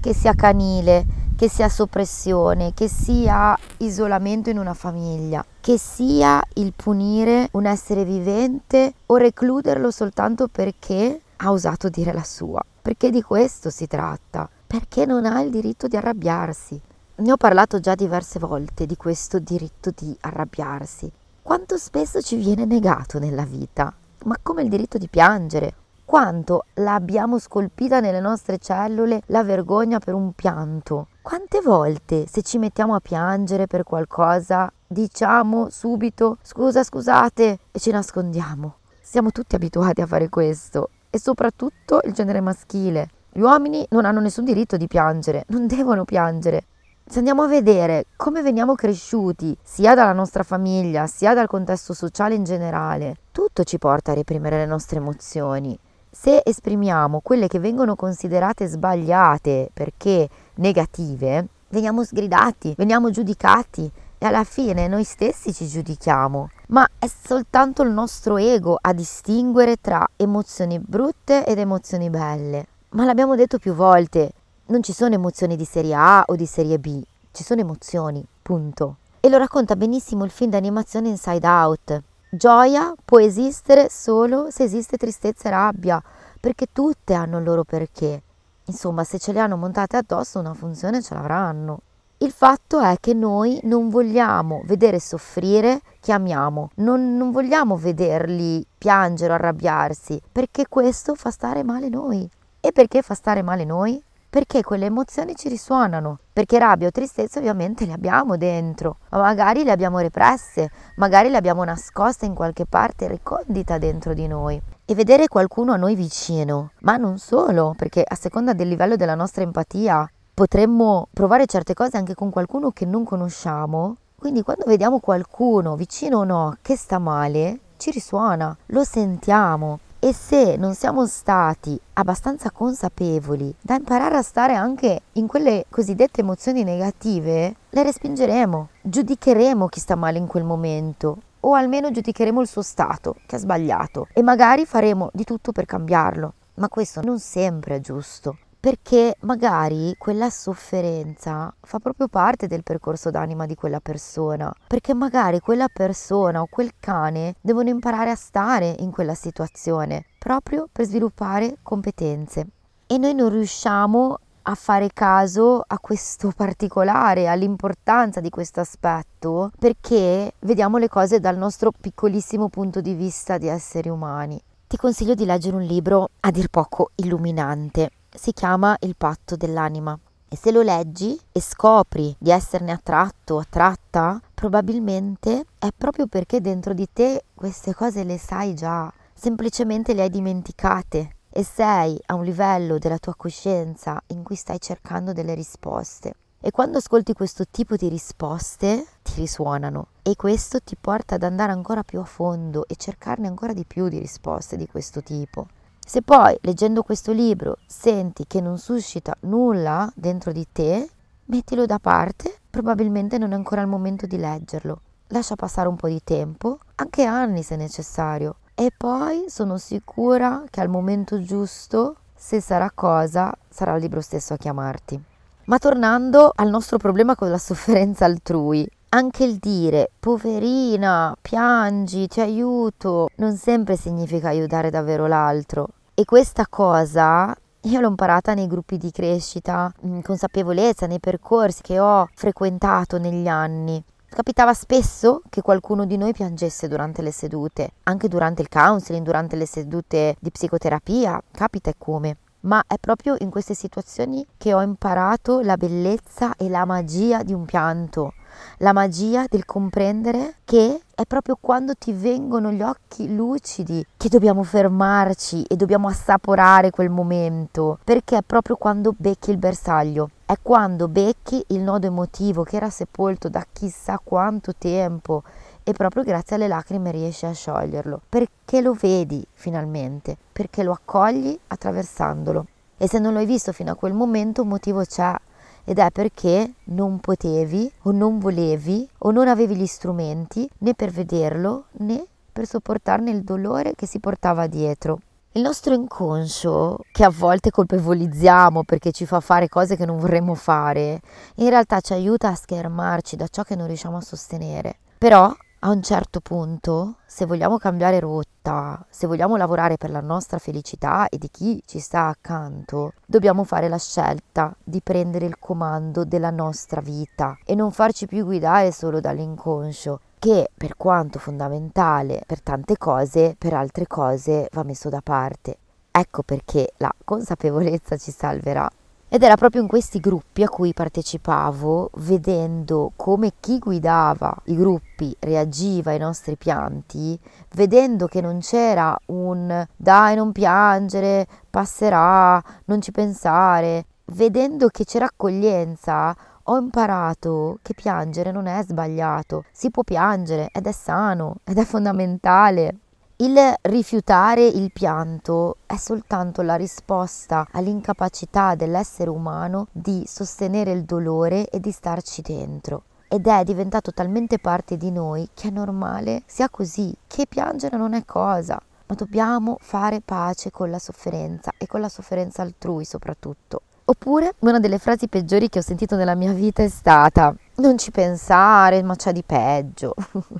che 0.03 0.13
sia 0.13 0.35
canile, 0.35 1.07
che 1.37 1.49
sia 1.49 1.69
soppressione, 1.69 2.73
che 2.75 2.89
sia 2.89 3.57
isolamento 3.79 4.51
in 4.51 4.59
una 4.59 4.75
famiglia, 4.75 5.45
che 5.61 5.79
sia 5.79 6.43
il 6.55 6.73
punire 6.75 7.49
un 7.53 7.67
essere 7.67 8.05
vivente 8.05 8.95
o 9.07 9.17
recluderlo 9.17 9.93
soltanto 9.93 10.49
perché 10.49 11.21
ha 11.37 11.53
osato 11.53 11.89
dire 11.89 12.13
la 12.13 12.25
sua. 12.25 12.61
Perché 12.83 13.11
di 13.11 13.23
questo 13.23 13.71
si 13.71 13.87
tratta, 13.87 14.51
perché 14.67 15.07
non 15.07 15.25
ha 15.25 15.41
il 15.41 15.51
diritto 15.51 15.87
di 15.87 15.97
arrabbiarsi. 15.97 16.81
Ne 17.15 17.31
ho 17.31 17.37
parlato 17.37 17.79
già 17.79 17.95
diverse 17.95 18.41
volte 18.41 18.87
di 18.87 18.97
questo 18.97 19.39
diritto 19.39 19.93
di 19.95 20.17
arrabbiarsi. 20.23 21.09
Quanto 21.43 21.77
spesso 21.77 22.21
ci 22.21 22.35
viene 22.35 22.65
negato 22.65 23.21
nella 23.21 23.45
vita, 23.45 23.95
ma 24.25 24.37
come 24.43 24.63
il 24.63 24.69
diritto 24.69 24.99
di 24.99 25.07
piangere 25.07 25.75
quanto 26.13 26.67
l'abbiamo 26.75 27.39
scolpita 27.39 28.01
nelle 28.01 28.21
nostre 28.21 28.59
cellule 28.59 29.23
la 29.29 29.43
vergogna 29.43 29.99
per 29.99 30.13
un 30.13 30.33
pianto. 30.33 31.07
Quante 31.23 31.63
volte 31.63 32.27
se 32.29 32.43
ci 32.43 32.59
mettiamo 32.59 32.95
a 32.95 33.01
piangere 33.01 33.67
per 33.67 33.83
qualcosa 33.83 34.71
diciamo 34.87 35.71
subito 35.71 36.37
scusa 36.43 36.85
scusate 36.85 37.59
e 37.71 37.79
ci 37.79 37.91
nascondiamo. 37.93 38.75
Siamo 39.01 39.31
tutti 39.31 39.55
abituati 39.55 40.03
a 40.03 40.07
fare 40.07 40.29
questo 40.29 40.91
e 41.09 41.19
soprattutto 41.19 42.03
il 42.05 42.13
genere 42.13 42.43
maschile. 42.43 43.09
Gli 43.33 43.41
uomini 43.41 43.87
non 43.89 44.05
hanno 44.05 44.21
nessun 44.21 44.45
diritto 44.45 44.77
di 44.77 44.89
piangere, 44.89 45.45
non 45.47 45.67
devono 45.67 46.05
piangere. 46.05 46.67
Se 47.07 47.21
andiamo 47.21 47.45
a 47.45 47.49
vedere 47.49 48.05
come 48.17 48.43
veniamo 48.43 48.75
cresciuti, 48.75 49.57
sia 49.63 49.95
dalla 49.95 50.13
nostra 50.13 50.43
famiglia, 50.43 51.07
sia 51.07 51.33
dal 51.33 51.49
contesto 51.49 51.95
sociale 51.95 52.35
in 52.35 52.45
generale, 52.45 53.17
tutto 53.33 53.65
ci 53.65 53.79
porta 53.79 54.11
a 54.11 54.15
reprimere 54.15 54.59
le 54.59 54.67
nostre 54.67 54.99
emozioni 54.99 55.79
se 56.15 56.43
esprimiamo 56.45 57.21
quelle 57.21 57.49
che 57.49 57.59
vengono 57.59 57.97
considerate 57.97 58.67
sbagliate 58.67 59.71
perché 59.73 60.29
negative, 60.57 61.47
veniamo 61.71 62.05
sgridati, 62.05 62.75
veniamo 62.77 63.11
giudicati 63.11 63.91
e 64.19 64.27
alla 64.27 64.45
fine 64.45 64.89
noi 64.89 65.05
stessi 65.05 65.55
ci 65.55 65.67
giudichiamo, 65.67 66.51
ma 66.69 66.87
è 66.99 67.09
soltanto 67.09 67.83
il 67.83 67.91
nostro 67.91 68.37
ego 68.37 68.79
a 68.79 68.93
distinguere 68.93 69.81
tra 69.81 70.07
emozioni 70.17 70.79
brutte 70.79 71.47
ed 71.47 71.59
emozioni 71.59 72.11
belle. 72.11 72.67
Ma 72.91 73.05
l'abbiamo 73.05 73.35
detto 73.35 73.59
più 73.59 73.73
volte, 73.73 74.33
non 74.67 74.83
ci 74.83 74.93
sono 74.93 75.15
emozioni 75.15 75.57
di 75.57 75.65
serie 75.65 75.95
A 75.95 76.25
o 76.27 76.37
di 76.37 76.47
serie 76.47 76.79
B, 76.79 77.03
ci 77.33 77.43
sono 77.43 77.63
emozioni, 77.63 78.25
punto. 78.43 78.97
E 79.19 79.29
lo 79.31 79.39
racconta 79.39 79.77
benissimo 79.77 80.25
il 80.25 80.31
film 80.31 80.51
d'animazione 80.51 81.09
Inside 81.09 81.47
Out. 81.47 82.03
Gioia 82.35 82.95
può 83.05 83.21
esistere 83.21 83.91
solo 83.91 84.47
se 84.49 84.63
esiste 84.63 84.97
tristezza 84.97 85.49
e 85.49 85.51
rabbia, 85.51 86.03
perché 86.41 86.69
tutte 86.73 87.13
hanno 87.13 87.37
il 87.37 87.45
loro 87.45 87.63
perché. 87.63 88.23
Insomma, 88.65 89.05
se 89.05 89.19
ce 89.19 89.33
le 89.33 89.41
hanno 89.41 89.59
montate 89.59 89.99
addosso, 89.99 90.39
una 90.39 90.55
funzione 90.55 91.03
ce 91.03 91.13
l'avranno. 91.13 91.81
Il 92.17 92.33
fatto 92.33 92.81
è 92.81 92.97
che 93.01 93.13
noi 93.13 93.61
non 93.65 93.91
vogliamo 93.91 94.63
vedere 94.65 94.99
soffrire 94.99 95.83
chi 96.01 96.11
amiamo, 96.11 96.71
non, 96.77 97.19
non, 97.19 97.33
vogliamo 97.33 97.77
vederli 97.77 98.67
piangere 98.79 99.33
o 99.33 99.35
arrabbiarsi, 99.35 100.19
perché 100.33 100.69
questo 100.71 101.15
fa 101.15 101.31
stare 101.31 101.63
male 101.63 101.91
noi. 101.91 102.27
E 102.61 102.73
perché 102.73 103.03
fa 103.03 103.13
stare 103.13 103.43
male 103.43 103.67
noi? 103.67 104.03
Perché 104.31 104.63
quelle 104.63 104.87
emozioni 104.87 105.37
ci 105.37 105.51
risuonano, 105.51 106.21
perché 106.33 106.59
rabbia 106.59 106.89
o 106.89 106.91
tristezza 106.91 107.39
ovviamente 107.39 107.85
le 107.85 107.93
abbiamo 107.93 108.37
dentro, 108.37 108.99
ma 109.11 109.19
magari 109.19 109.65
le 109.65 109.71
abbiamo 109.71 109.99
represse, 109.99 110.71
magari 110.97 111.29
le 111.29 111.37
abbiamo 111.37 111.63
nascoste 111.65 112.27
in 112.27 112.35
qualche 112.35 112.65
parte 112.67 113.09
recondita 113.09 113.79
dentro 113.79 114.15
di 114.15 114.27
noi. 114.27 114.61
E 114.85 114.95
vedere 114.95 115.29
qualcuno 115.29 115.73
a 115.73 115.77
noi 115.77 115.95
vicino, 115.95 116.71
ma 116.81 116.97
non 116.97 117.19
solo, 117.19 117.75
perché 117.77 118.03
a 118.07 118.15
seconda 118.15 118.53
del 118.53 118.69
livello 118.69 118.97
della 118.97 119.15
nostra 119.15 119.43
empatia 119.43 120.11
potremmo 120.35 121.09
provare 121.13 121.47
certe 121.47 121.75
cose 121.75 121.97
anche 121.97 122.15
con 122.15 122.31
qualcuno 122.31 122.71
che 122.71 122.87
non 122.87 123.05
conosciamo. 123.05 123.97
Quindi 124.17 124.43
quando 124.43 124.65
vediamo 124.67 125.01
qualcuno, 125.01 125.77
vicino 125.77 126.19
o 126.19 126.25
no, 126.25 126.57
che 126.63 126.77
sta 126.77 126.99
male, 126.99 127.59
ci 127.77 127.91
risuona, 127.91 128.57
lo 128.67 128.85
sentiamo. 128.85 129.81
E 130.05 130.13
se 130.13 130.57
non 130.57 130.75
siamo 130.75 131.07
stati 131.07 131.79
abbastanza 131.93 132.51
consapevoli 132.51 133.55
da 133.61 133.77
imparare 133.77 134.17
a 134.17 134.23
stare 134.23 134.57
anche 134.57 135.03
in 135.13 135.29
quelle 135.29 135.67
cosiddette 135.71 136.23
emozioni 136.23 136.65
negative, 136.65 137.55
le 137.69 137.83
respingeremo, 137.85 138.69
giudicheremo 138.81 139.69
chi 139.69 139.79
sta 139.79 139.95
male 139.95 140.19
in 140.19 140.27
quel 140.27 140.43
momento 140.43 141.19
o 141.39 141.55
almeno 141.55 141.93
giudicheremo 141.93 142.41
il 142.41 142.49
suo 142.49 142.63
stato, 142.63 143.15
che 143.27 143.37
è 143.37 143.39
sbagliato, 143.39 144.09
e 144.13 144.23
magari 144.23 144.67
faremo 144.67 145.09
di 145.13 145.23
tutto 145.23 145.53
per 145.53 145.67
cambiarlo. 145.67 146.33
Ma 146.55 146.69
questo 146.69 147.01
non 147.01 147.21
sempre 147.21 147.77
è 147.77 147.81
giusto 147.81 148.39
perché 148.63 149.17
magari 149.23 149.97
quella 149.99 150.31
sofferenza 150.31 151.53
fa 151.61 151.81
proprio 151.81 152.07
parte 152.07 152.47
del 152.47 152.63
percorso 152.63 153.11
d'anima 153.11 153.45
di 153.45 153.57
quella 153.57 153.81
persona, 153.81 154.55
perché 154.69 154.95
magari 154.95 155.41
quella 155.41 155.67
persona 155.67 156.41
o 156.41 156.47
quel 156.49 156.75
cane 156.79 157.35
devono 157.41 157.71
imparare 157.71 158.11
a 158.11 158.15
stare 158.15 158.77
in 158.79 158.93
quella 158.93 159.15
situazione 159.15 160.05
proprio 160.17 160.69
per 160.71 160.87
sviluppare 160.87 161.57
competenze. 161.61 162.47
E 162.87 162.99
noi 162.99 163.15
non 163.15 163.31
riusciamo 163.31 164.19
a 164.43 164.55
fare 164.55 164.91
caso 164.95 165.65
a 165.67 165.81
questo 165.81 166.31
particolare, 166.31 167.27
all'importanza 167.27 168.21
di 168.21 168.31
questo 168.31 168.61
aspetto, 168.61 169.51
perché 169.59 170.35
vediamo 170.39 170.79
le 170.79 170.89
cose 170.89 171.19
dal 171.19 171.37
nostro 171.37 171.73
piccolissimo 171.73 172.49
punto 172.49 172.81
di 172.81 172.95
vista 172.95 173.39
di 173.39 173.49
esseri 173.49 173.89
umani. 173.89 174.41
Ti 174.69 174.77
consiglio 174.77 175.15
di 175.15 175.25
leggere 175.25 175.57
un 175.57 175.63
libro 175.63 176.11
a 176.21 176.31
dir 176.31 176.47
poco 176.47 176.93
illuminante 176.95 177.91
si 178.15 178.33
chiama 178.33 178.77
Il 178.81 178.97
patto 178.97 179.37
dell'anima. 179.37 179.99
E 180.29 180.37
se 180.37 180.51
lo 180.51 180.63
leggi 180.63 181.19
e 181.31 181.41
scopri 181.41 182.17
di 182.19 182.31
esserne 182.31 182.73
attratto 182.73 183.35
o 183.35 183.39
attratta, 183.41 184.21
probabilmente 184.33 185.45
è 185.59 185.69
proprio 185.77 186.07
perché 186.07 186.41
dentro 186.41 186.73
di 186.73 186.89
te 186.91 187.25
queste 187.35 187.75
cose 187.75 188.03
le 188.03 188.17
sai 188.17 188.55
già, 188.55 188.91
semplicemente 189.13 189.93
le 189.93 190.03
hai 190.03 190.11
dimenticate 190.11 191.17
e 191.29 191.45
sei 191.45 192.01
a 192.07 192.15
un 192.15 192.25
livello 192.25 192.79
della 192.79 192.99
tua 192.99 193.15
coscienza 193.15 194.03
in 194.09 194.23
cui 194.23 194.37
stai 194.37 194.59
cercando 194.61 195.13
delle 195.13 195.35
risposte. 195.35 196.15
E 196.41 196.51
quando 196.51 196.79
ascolti 196.79 197.13
questo 197.13 197.45
tipo 197.51 197.77
di 197.77 197.89
risposte 197.89 198.87
ti 199.03 199.13
risuonano 199.17 199.89
e 200.03 200.17
questo 200.17 200.61
ti 200.61 200.77
porta 200.81 201.15
ad 201.15 201.23
andare 201.23 201.53
ancora 201.53 201.85
più 201.85 202.01
a 202.01 202.05
fondo 202.05 202.67
e 202.67 202.75
cercarne 202.77 203.29
ancora 203.29 203.53
di 203.53 203.65
più 203.65 203.89
di 203.89 203.99
risposte 203.99 204.57
di 204.57 204.67
questo 204.67 205.03
tipo. 205.03 205.47
Se 205.85 206.01
poi 206.01 206.37
leggendo 206.43 206.83
questo 206.83 207.13
libro 207.13 207.59
senti 207.67 208.25
che 208.27 208.41
non 208.41 208.57
suscita 208.57 209.15
nulla 209.21 209.91
dentro 209.95 210.33
di 210.33 210.47
te, 210.51 210.89
mettilo 211.27 211.67
da 211.67 211.79
parte, 211.79 212.39
probabilmente 212.49 213.19
non 213.19 213.33
è 213.33 213.35
ancora 213.35 213.61
il 213.61 213.67
momento 213.67 214.07
di 214.07 214.17
leggerlo. 214.17 214.81
Lascia 215.09 215.35
passare 215.35 215.69
un 215.69 215.77
po' 215.77 215.89
di 215.89 216.01
tempo, 216.03 216.61
anche 216.77 217.05
anni 217.05 217.43
se 217.43 217.57
necessario, 217.57 218.37
e 218.55 218.73
poi 218.75 219.25
sono 219.29 219.59
sicura 219.59 220.45
che 220.49 220.61
al 220.61 220.69
momento 220.69 221.21
giusto, 221.21 221.97
se 222.15 222.41
sarà 222.41 222.71
cosa, 222.71 223.35
sarà 223.51 223.75
il 223.75 223.83
libro 223.83 224.01
stesso 224.01 224.35
a 224.35 224.39
chiamarti. 224.39 225.03
Ma 225.47 225.59
tornando 225.59 226.33
al 226.35 226.49
nostro 226.49 226.79
problema 226.79 227.17
con 227.17 227.29
la 227.29 227.39
sofferenza 227.39 228.05
altrui, 228.05 228.67
anche 228.95 229.25
il 229.25 229.37
dire 229.37 229.91
poverina, 229.99 231.17
piangi, 231.21 232.09
ti 232.09 232.21
aiuto, 232.21 233.09
non 233.17 233.37
sempre 233.37 233.77
significa 233.77 234.29
aiutare 234.29 234.71
davvero 234.71 235.07
l'altro. 235.07 235.69
E 235.95 236.05
questa 236.05 236.47
cosa 236.49 237.35
io 237.63 237.81
l'ho 237.81 237.89
imparata 237.89 238.35
nei 238.35 238.47
gruppi 238.47 238.77
di 238.77 238.91
crescita, 238.91 239.73
in 239.83 240.03
consapevolezza, 240.03 240.87
nei 240.87 241.01
percorsi 241.01 241.63
che 241.63 241.79
ho 241.79 242.09
frequentato 242.15 242.99
negli 242.99 243.29
anni. 243.29 243.83
Capitava 244.09 244.53
spesso 244.53 245.23
che 245.31 245.41
qualcuno 245.41 245.87
di 245.87 245.97
noi 245.97 246.13
piangesse 246.13 246.69
durante 246.69 247.01
le 247.01 247.13
sedute, 247.13 247.71
anche 247.85 248.09
durante 248.09 248.43
il 248.43 248.49
counseling, 248.51 249.05
durante 249.05 249.37
le 249.37 249.47
sedute 249.47 250.17
di 250.21 250.31
psicoterapia, 250.31 251.23
capita 251.31 251.71
e 251.71 251.75
come 251.79 252.17
ma 252.43 252.61
è 252.67 252.75
proprio 252.81 253.15
in 253.21 253.31
queste 253.31 253.55
situazioni 253.55 254.27
che 254.37 254.53
ho 254.53 254.61
imparato 254.61 255.43
la 255.43 255.57
bellezza 255.57 256.35
e 256.37 256.49
la 256.49 256.65
magia 256.65 257.23
di 257.23 257.33
un 257.33 257.45
pianto, 257.45 258.15
la 258.59 258.73
magia 258.73 259.25
del 259.29 259.45
comprendere 259.45 260.37
che 260.45 260.81
è 260.95 261.05
proprio 261.05 261.37
quando 261.41 261.75
ti 261.75 261.93
vengono 261.93 262.53
gli 262.53 262.63
occhi 262.63 263.15
lucidi 263.15 263.85
che 263.97 264.09
dobbiamo 264.09 264.43
fermarci 264.43 265.45
e 265.45 265.57
dobbiamo 265.57 265.89
assaporare 265.89 266.71
quel 266.71 266.91
momento, 266.91 267.79
perché 267.83 268.19
è 268.19 268.23
proprio 268.23 268.57
quando 268.57 268.95
becchi 268.97 269.31
il 269.31 269.39
bersaglio, 269.39 270.11
è 270.27 270.35
quando 270.41 270.89
becchi 270.89 271.43
il 271.49 271.61
nodo 271.61 271.87
emotivo 271.87 272.43
che 272.43 272.57
era 272.57 272.71
sepolto 272.71 273.29
da 273.29 273.45
chissà 273.53 274.01
quanto 274.03 274.55
tempo 274.57 275.23
e 275.65 275.73
proprio 275.73 276.03
grazie 276.03 276.37
alle 276.37 276.49
lacrime 276.49 276.91
riesci 276.91 277.27
a 277.27 277.33
scioglierlo, 277.33 278.01
perché 278.09 278.61
lo 278.61 278.75
vedi 278.75 279.25
finalmente, 279.33 280.17
perché 280.33 280.63
lo 280.63 280.73
accogli 280.73 281.39
attraversandolo. 281.47 282.47
E 282.77 282.89
se 282.89 282.99
non 282.99 283.13
lo 283.13 283.21
hai 283.21 283.27
visto 283.27 283.53
fino 283.53 283.71
a 283.71 283.77
quel 283.77 283.93
momento, 283.93 284.43
un 284.43 284.49
motivo 284.49 284.85
c'è 284.85 285.15
ed 285.65 285.79
è 285.79 285.91
perché 285.91 286.55
non 286.65 286.99
potevi 287.01 287.71
o 287.83 287.93
non 287.93 288.19
volevi 288.19 288.89
o 288.99 289.11
non 289.11 289.29
avevi 289.29 289.57
gli 289.57 289.67
strumenti 289.67 290.49
né 290.59 290.75
per 290.75 290.91
vederlo 290.91 291.67
né 291.79 292.05
per 292.33 292.47
sopportarne 292.47 293.11
il 293.11 293.23
dolore 293.23 293.75
che 293.75 293.87
si 293.87 294.01
portava 294.01 294.47
dietro. 294.47 294.99
Il 295.35 295.43
nostro 295.43 295.73
inconscio, 295.73 296.79
che 296.93 297.05
a 297.05 297.11
volte 297.11 297.51
colpevolizziamo 297.51 298.65
perché 298.65 298.93
ci 298.93 299.07
fa 299.07 299.21
fare 299.21 299.49
cose 299.49 299.77
che 299.77 299.87
non 299.87 299.99
vorremmo 299.99 300.35
fare, 300.35 301.01
in 301.37 301.49
realtà 301.49 301.81
ci 301.81 301.95
aiuta 301.95 302.29
a 302.29 302.35
schermarci 302.35 303.17
da 303.17 303.29
ciò 303.29 303.43
che 303.43 303.57
non 303.57 303.67
riusciamo 303.67 303.97
a 303.97 304.03
sostenere. 304.03 304.77
Però 304.99 305.35
a 305.65 305.71
un 305.71 305.81
certo 305.81 306.19
punto, 306.19 306.97
se 307.07 307.25
vogliamo 307.25 307.57
cambiare 307.57 308.01
rotta, 308.01 308.85
se 308.91 309.07
vogliamo 309.07 309.37
lavorare 309.37 309.77
per 309.77 309.91
la 309.91 310.01
nostra 310.01 310.39
felicità 310.39 311.09
e 311.09 311.19
di 311.19 311.31
chi 311.31 311.63
ci 311.65 311.79
sta 311.79 312.09
accanto, 312.09 312.95
dobbiamo 313.07 313.45
fare 313.45 313.69
la 313.69 313.79
scelta 313.79 314.53
di 314.63 314.81
prendere 314.83 315.27
il 315.27 315.39
comando 315.39 316.05
della 316.05 316.31
nostra 316.31 316.81
vita 316.81 317.39
e 317.45 317.55
non 317.55 317.71
farci 317.71 318.07
più 318.07 318.25
guidare 318.25 318.73
solo 318.73 318.99
dall'inconscio, 318.99 320.01
che 320.19 320.51
per 320.53 320.77
quanto 320.77 321.21
fondamentale 321.21 322.25
per 322.27 322.41
tante 322.43 322.77
cose, 322.77 323.37
per 323.39 323.55
altre 323.55 323.87
cose 323.87 324.49
va 324.51 324.65
messo 324.65 324.89
da 324.89 325.01
parte. 325.01 325.59
Ecco 325.93 326.25
perché 326.25 326.73
la 326.79 326.93
consapevolezza 327.05 327.97
ci 327.97 328.11
salverà. 328.11 328.69
Ed 329.15 329.23
era 329.23 329.37
proprio 329.37 329.61
in 329.61 329.69
questi 329.69 330.01
gruppi 330.01 330.43
a 330.43 330.49
cui 330.49 330.73
partecipavo, 330.73 331.91
vedendo 331.97 332.93
come 332.97 333.35
chi 333.41 333.59
guidava 333.59 334.35
i 334.45 334.57
gruppi 334.57 335.15
reagiva 335.19 335.91
ai 335.91 335.99
nostri 335.99 336.37
pianti, 336.37 337.21
vedendo 337.55 338.07
che 338.07 338.23
non 338.23 338.39
c'era 338.39 338.99
un 339.09 339.67
dai 339.77 340.17
non 340.17 340.33
piangere, 340.33 341.27
passerà, 341.51 342.43
non 342.65 342.81
ci 342.81 342.91
pensare, 342.91 343.85
vedendo 344.07 344.69
che 344.69 344.85
c'era 344.85 345.05
accoglienza, 345.05 346.17
ho 346.45 346.57
imparato 346.57 347.59
che 347.61 347.75
piangere 347.75 348.33
non 348.33 348.47
è 348.47 348.63
sbagliato, 348.63 349.45
si 349.53 349.71
può 349.71 349.83
piangere 349.83 350.49
ed 350.55 350.67
è 350.67 350.73
sano 350.73 351.37
ed 351.45 351.59
è 351.59 351.65
fondamentale. 351.67 352.77
Il 353.23 353.39
rifiutare 353.63 354.45
il 354.45 354.73
pianto 354.73 355.59
è 355.67 355.77
soltanto 355.77 356.43
la 356.43 356.57
risposta 356.57 357.47
all'incapacità 357.53 358.57
dell'essere 358.57 359.11
umano 359.11 359.69
di 359.71 360.03
sostenere 360.09 360.73
il 360.73 360.83
dolore 360.83 361.49
e 361.49 361.61
di 361.61 361.71
starci 361.71 362.21
dentro. 362.21 362.83
Ed 363.07 363.29
è 363.29 363.45
diventato 363.45 363.93
talmente 363.93 364.41
parte 364.41 364.77
di 364.77 364.91
noi 364.91 365.29
che 365.35 365.47
è 365.47 365.51
normale 365.53 366.25
sia 366.27 366.49
così, 366.51 366.93
che 367.07 367.29
piangere 367.29 367.77
non 367.77 367.95
è 367.95 368.05
cosa, 368.05 368.61
ma 368.87 368.95
dobbiamo 368.97 369.57
fare 369.61 370.01
pace 370.01 370.51
con 370.51 370.69
la 370.69 370.81
sofferenza 370.81 371.53
e 371.59 371.69
con 371.69 371.81
la 371.81 371.89
sofferenza 371.89 372.43
altrui 372.43 372.85
soprattutto. 372.85 373.63
Oppure 373.85 374.33
una 374.41 374.59
delle 374.59 374.79
frasi 374.79 375.07
peggiori 375.07 375.49
che 375.49 375.61
ho 375.61 375.63
sentito 375.63 375.95
nella 375.95 376.17
mia 376.17 376.33
vita 376.33 376.65
è 376.65 376.69
stata 376.69 377.33
non 377.57 377.77
ci 377.77 377.91
pensare, 377.91 378.83
ma 378.83 378.97
c'è 378.97 379.13
di 379.13 379.23
peggio. 379.23 379.95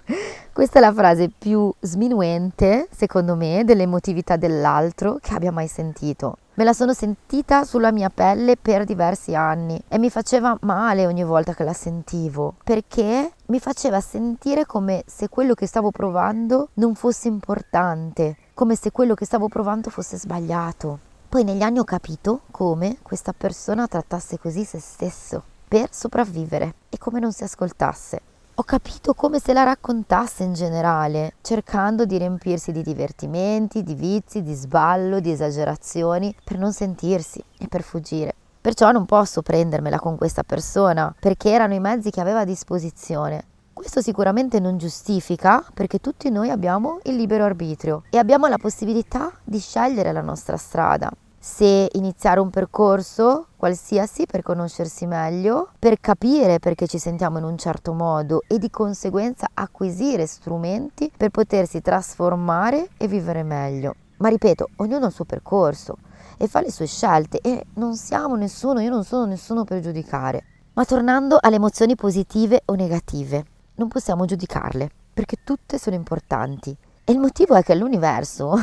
Questa 0.53 0.79
è 0.79 0.81
la 0.81 0.93
frase 0.93 1.31
più 1.37 1.73
sminuente, 1.81 2.89
secondo 2.91 3.37
me, 3.37 3.65
dell'emotività 3.65 4.37
dell'altro 4.37 5.19
che 5.21 5.35
abbia 5.35 5.53
mai 5.53 5.69
sentito. 5.69 6.39
Me 6.55 6.65
la 6.65 6.73
sono 6.73 6.93
sentita 6.93 7.65
sulla 7.65 7.93
mia 7.93 8.11
pelle 8.11 8.57
per 8.57 8.85
diversi 8.85 9.35
anni 9.35 9.83
e 9.89 9.99
mi 9.99 10.11
faceva 10.11 10.57
male 10.63 11.07
ogni 11.07 11.25
volta 11.25 11.55
che 11.55 11.65
la 11.65 11.73
sentivo, 11.73 12.55
perché 12.63 13.33
mi 13.47 13.59
faceva 13.59 14.01
sentire 14.01 14.67
come 14.67 15.03
se 15.07 15.29
quello 15.29 15.55
che 15.55 15.67
stavo 15.67 15.91
provando 15.91 16.69
non 16.75 16.95
fosse 16.95 17.29
importante, 17.29 18.37
come 18.53 18.75
se 18.75 18.91
quello 18.91 19.15
che 19.15 19.25
stavo 19.25 19.49
provando 19.49 19.89
fosse 19.89 20.19
sbagliato. 20.19 20.99
Poi 21.29 21.45
negli 21.45 21.63
anni 21.63 21.79
ho 21.79 21.85
capito 21.85 22.43
come 22.51 22.99
questa 23.01 23.33
persona 23.33 23.87
trattasse 23.87 24.39
così 24.39 24.65
se 24.65 24.79
stesso 24.79 25.45
per 25.73 25.89
sopravvivere 25.91 26.75
e 26.91 26.99
come 26.99 27.19
non 27.19 27.33
si 27.33 27.45
ascoltasse. 27.45 28.21
Ho 28.57 28.63
capito 28.63 29.15
come 29.15 29.39
se 29.39 29.55
la 29.55 29.63
raccontasse 29.63 30.43
in 30.43 30.53
generale, 30.53 31.37
cercando 31.41 32.05
di 32.05 32.19
riempirsi 32.19 32.73
di 32.73 32.83
divertimenti, 32.83 33.83
di 33.83 33.95
vizi, 33.95 34.43
di 34.43 34.53
sballo, 34.53 35.19
di 35.21 35.31
esagerazioni, 35.31 36.37
per 36.45 36.59
non 36.59 36.75
sentirsi 36.75 37.43
e 37.57 37.69
per 37.69 37.81
fuggire. 37.81 38.35
Perciò 38.61 38.91
non 38.91 39.07
posso 39.07 39.41
prendermela 39.41 39.99
con 39.99 40.19
questa 40.19 40.43
persona, 40.43 41.15
perché 41.19 41.49
erano 41.49 41.73
i 41.73 41.81
mezzi 41.81 42.11
che 42.11 42.21
aveva 42.21 42.41
a 42.41 42.45
disposizione. 42.45 43.43
Questo 43.73 44.03
sicuramente 44.03 44.61
non 44.61 44.77
giustifica, 44.77 45.65
perché 45.73 46.01
tutti 46.01 46.29
noi 46.29 46.51
abbiamo 46.51 46.99
il 47.05 47.17
libero 47.17 47.45
arbitrio 47.45 48.03
e 48.11 48.19
abbiamo 48.19 48.47
la 48.47 48.59
possibilità 48.59 49.33
di 49.43 49.59
scegliere 49.59 50.13
la 50.13 50.21
nostra 50.21 50.59
strada 50.59 51.11
se 51.45 51.89
iniziare 51.95 52.39
un 52.39 52.51
percorso 52.51 53.47
qualsiasi 53.57 54.27
per 54.27 54.43
conoscersi 54.43 55.07
meglio, 55.07 55.71
per 55.77 55.99
capire 56.01 56.61
perché 56.61 56.87
ci 56.87 56.99
sentiamo 56.99 57.39
in 57.39 57.45
un 57.45 57.59
certo 57.59 57.93
modo 57.95 58.43
e 58.47 58.61
di 58.61 58.71
conseguenza 58.71 59.49
acquisire 59.53 60.27
strumenti 60.27 61.11
per 61.17 61.31
potersi 61.31 61.81
trasformare 61.81 62.91
e 62.97 63.09
vivere 63.09 63.43
meglio. 63.43 63.97
Ma 64.19 64.29
ripeto, 64.29 64.69
ognuno 64.77 65.07
ha 65.07 65.09
il 65.09 65.13
suo 65.13 65.25
percorso 65.25 65.97
e 66.39 66.47
fa 66.47 66.61
le 66.61 66.71
sue 66.71 66.87
scelte 66.87 67.41
e 67.41 67.67
non 67.75 67.97
siamo 67.97 68.37
nessuno, 68.37 68.79
io 68.79 68.91
non 68.91 69.03
sono 69.03 69.25
nessuno 69.25 69.65
per 69.65 69.81
giudicare. 69.81 70.45
Ma 70.75 70.85
tornando 70.85 71.39
alle 71.41 71.57
emozioni 71.57 71.97
positive 71.97 72.63
o 72.67 72.75
negative, 72.75 73.45
non 73.75 73.89
possiamo 73.89 74.27
giudicarle 74.27 74.89
perché 75.13 75.39
tutte 75.43 75.77
sono 75.77 75.97
importanti. 75.97 76.71
E 77.03 77.13
il 77.13 77.19
motivo 77.19 77.57
è 77.57 77.65
che 77.65 77.75
l'universo 77.75 78.55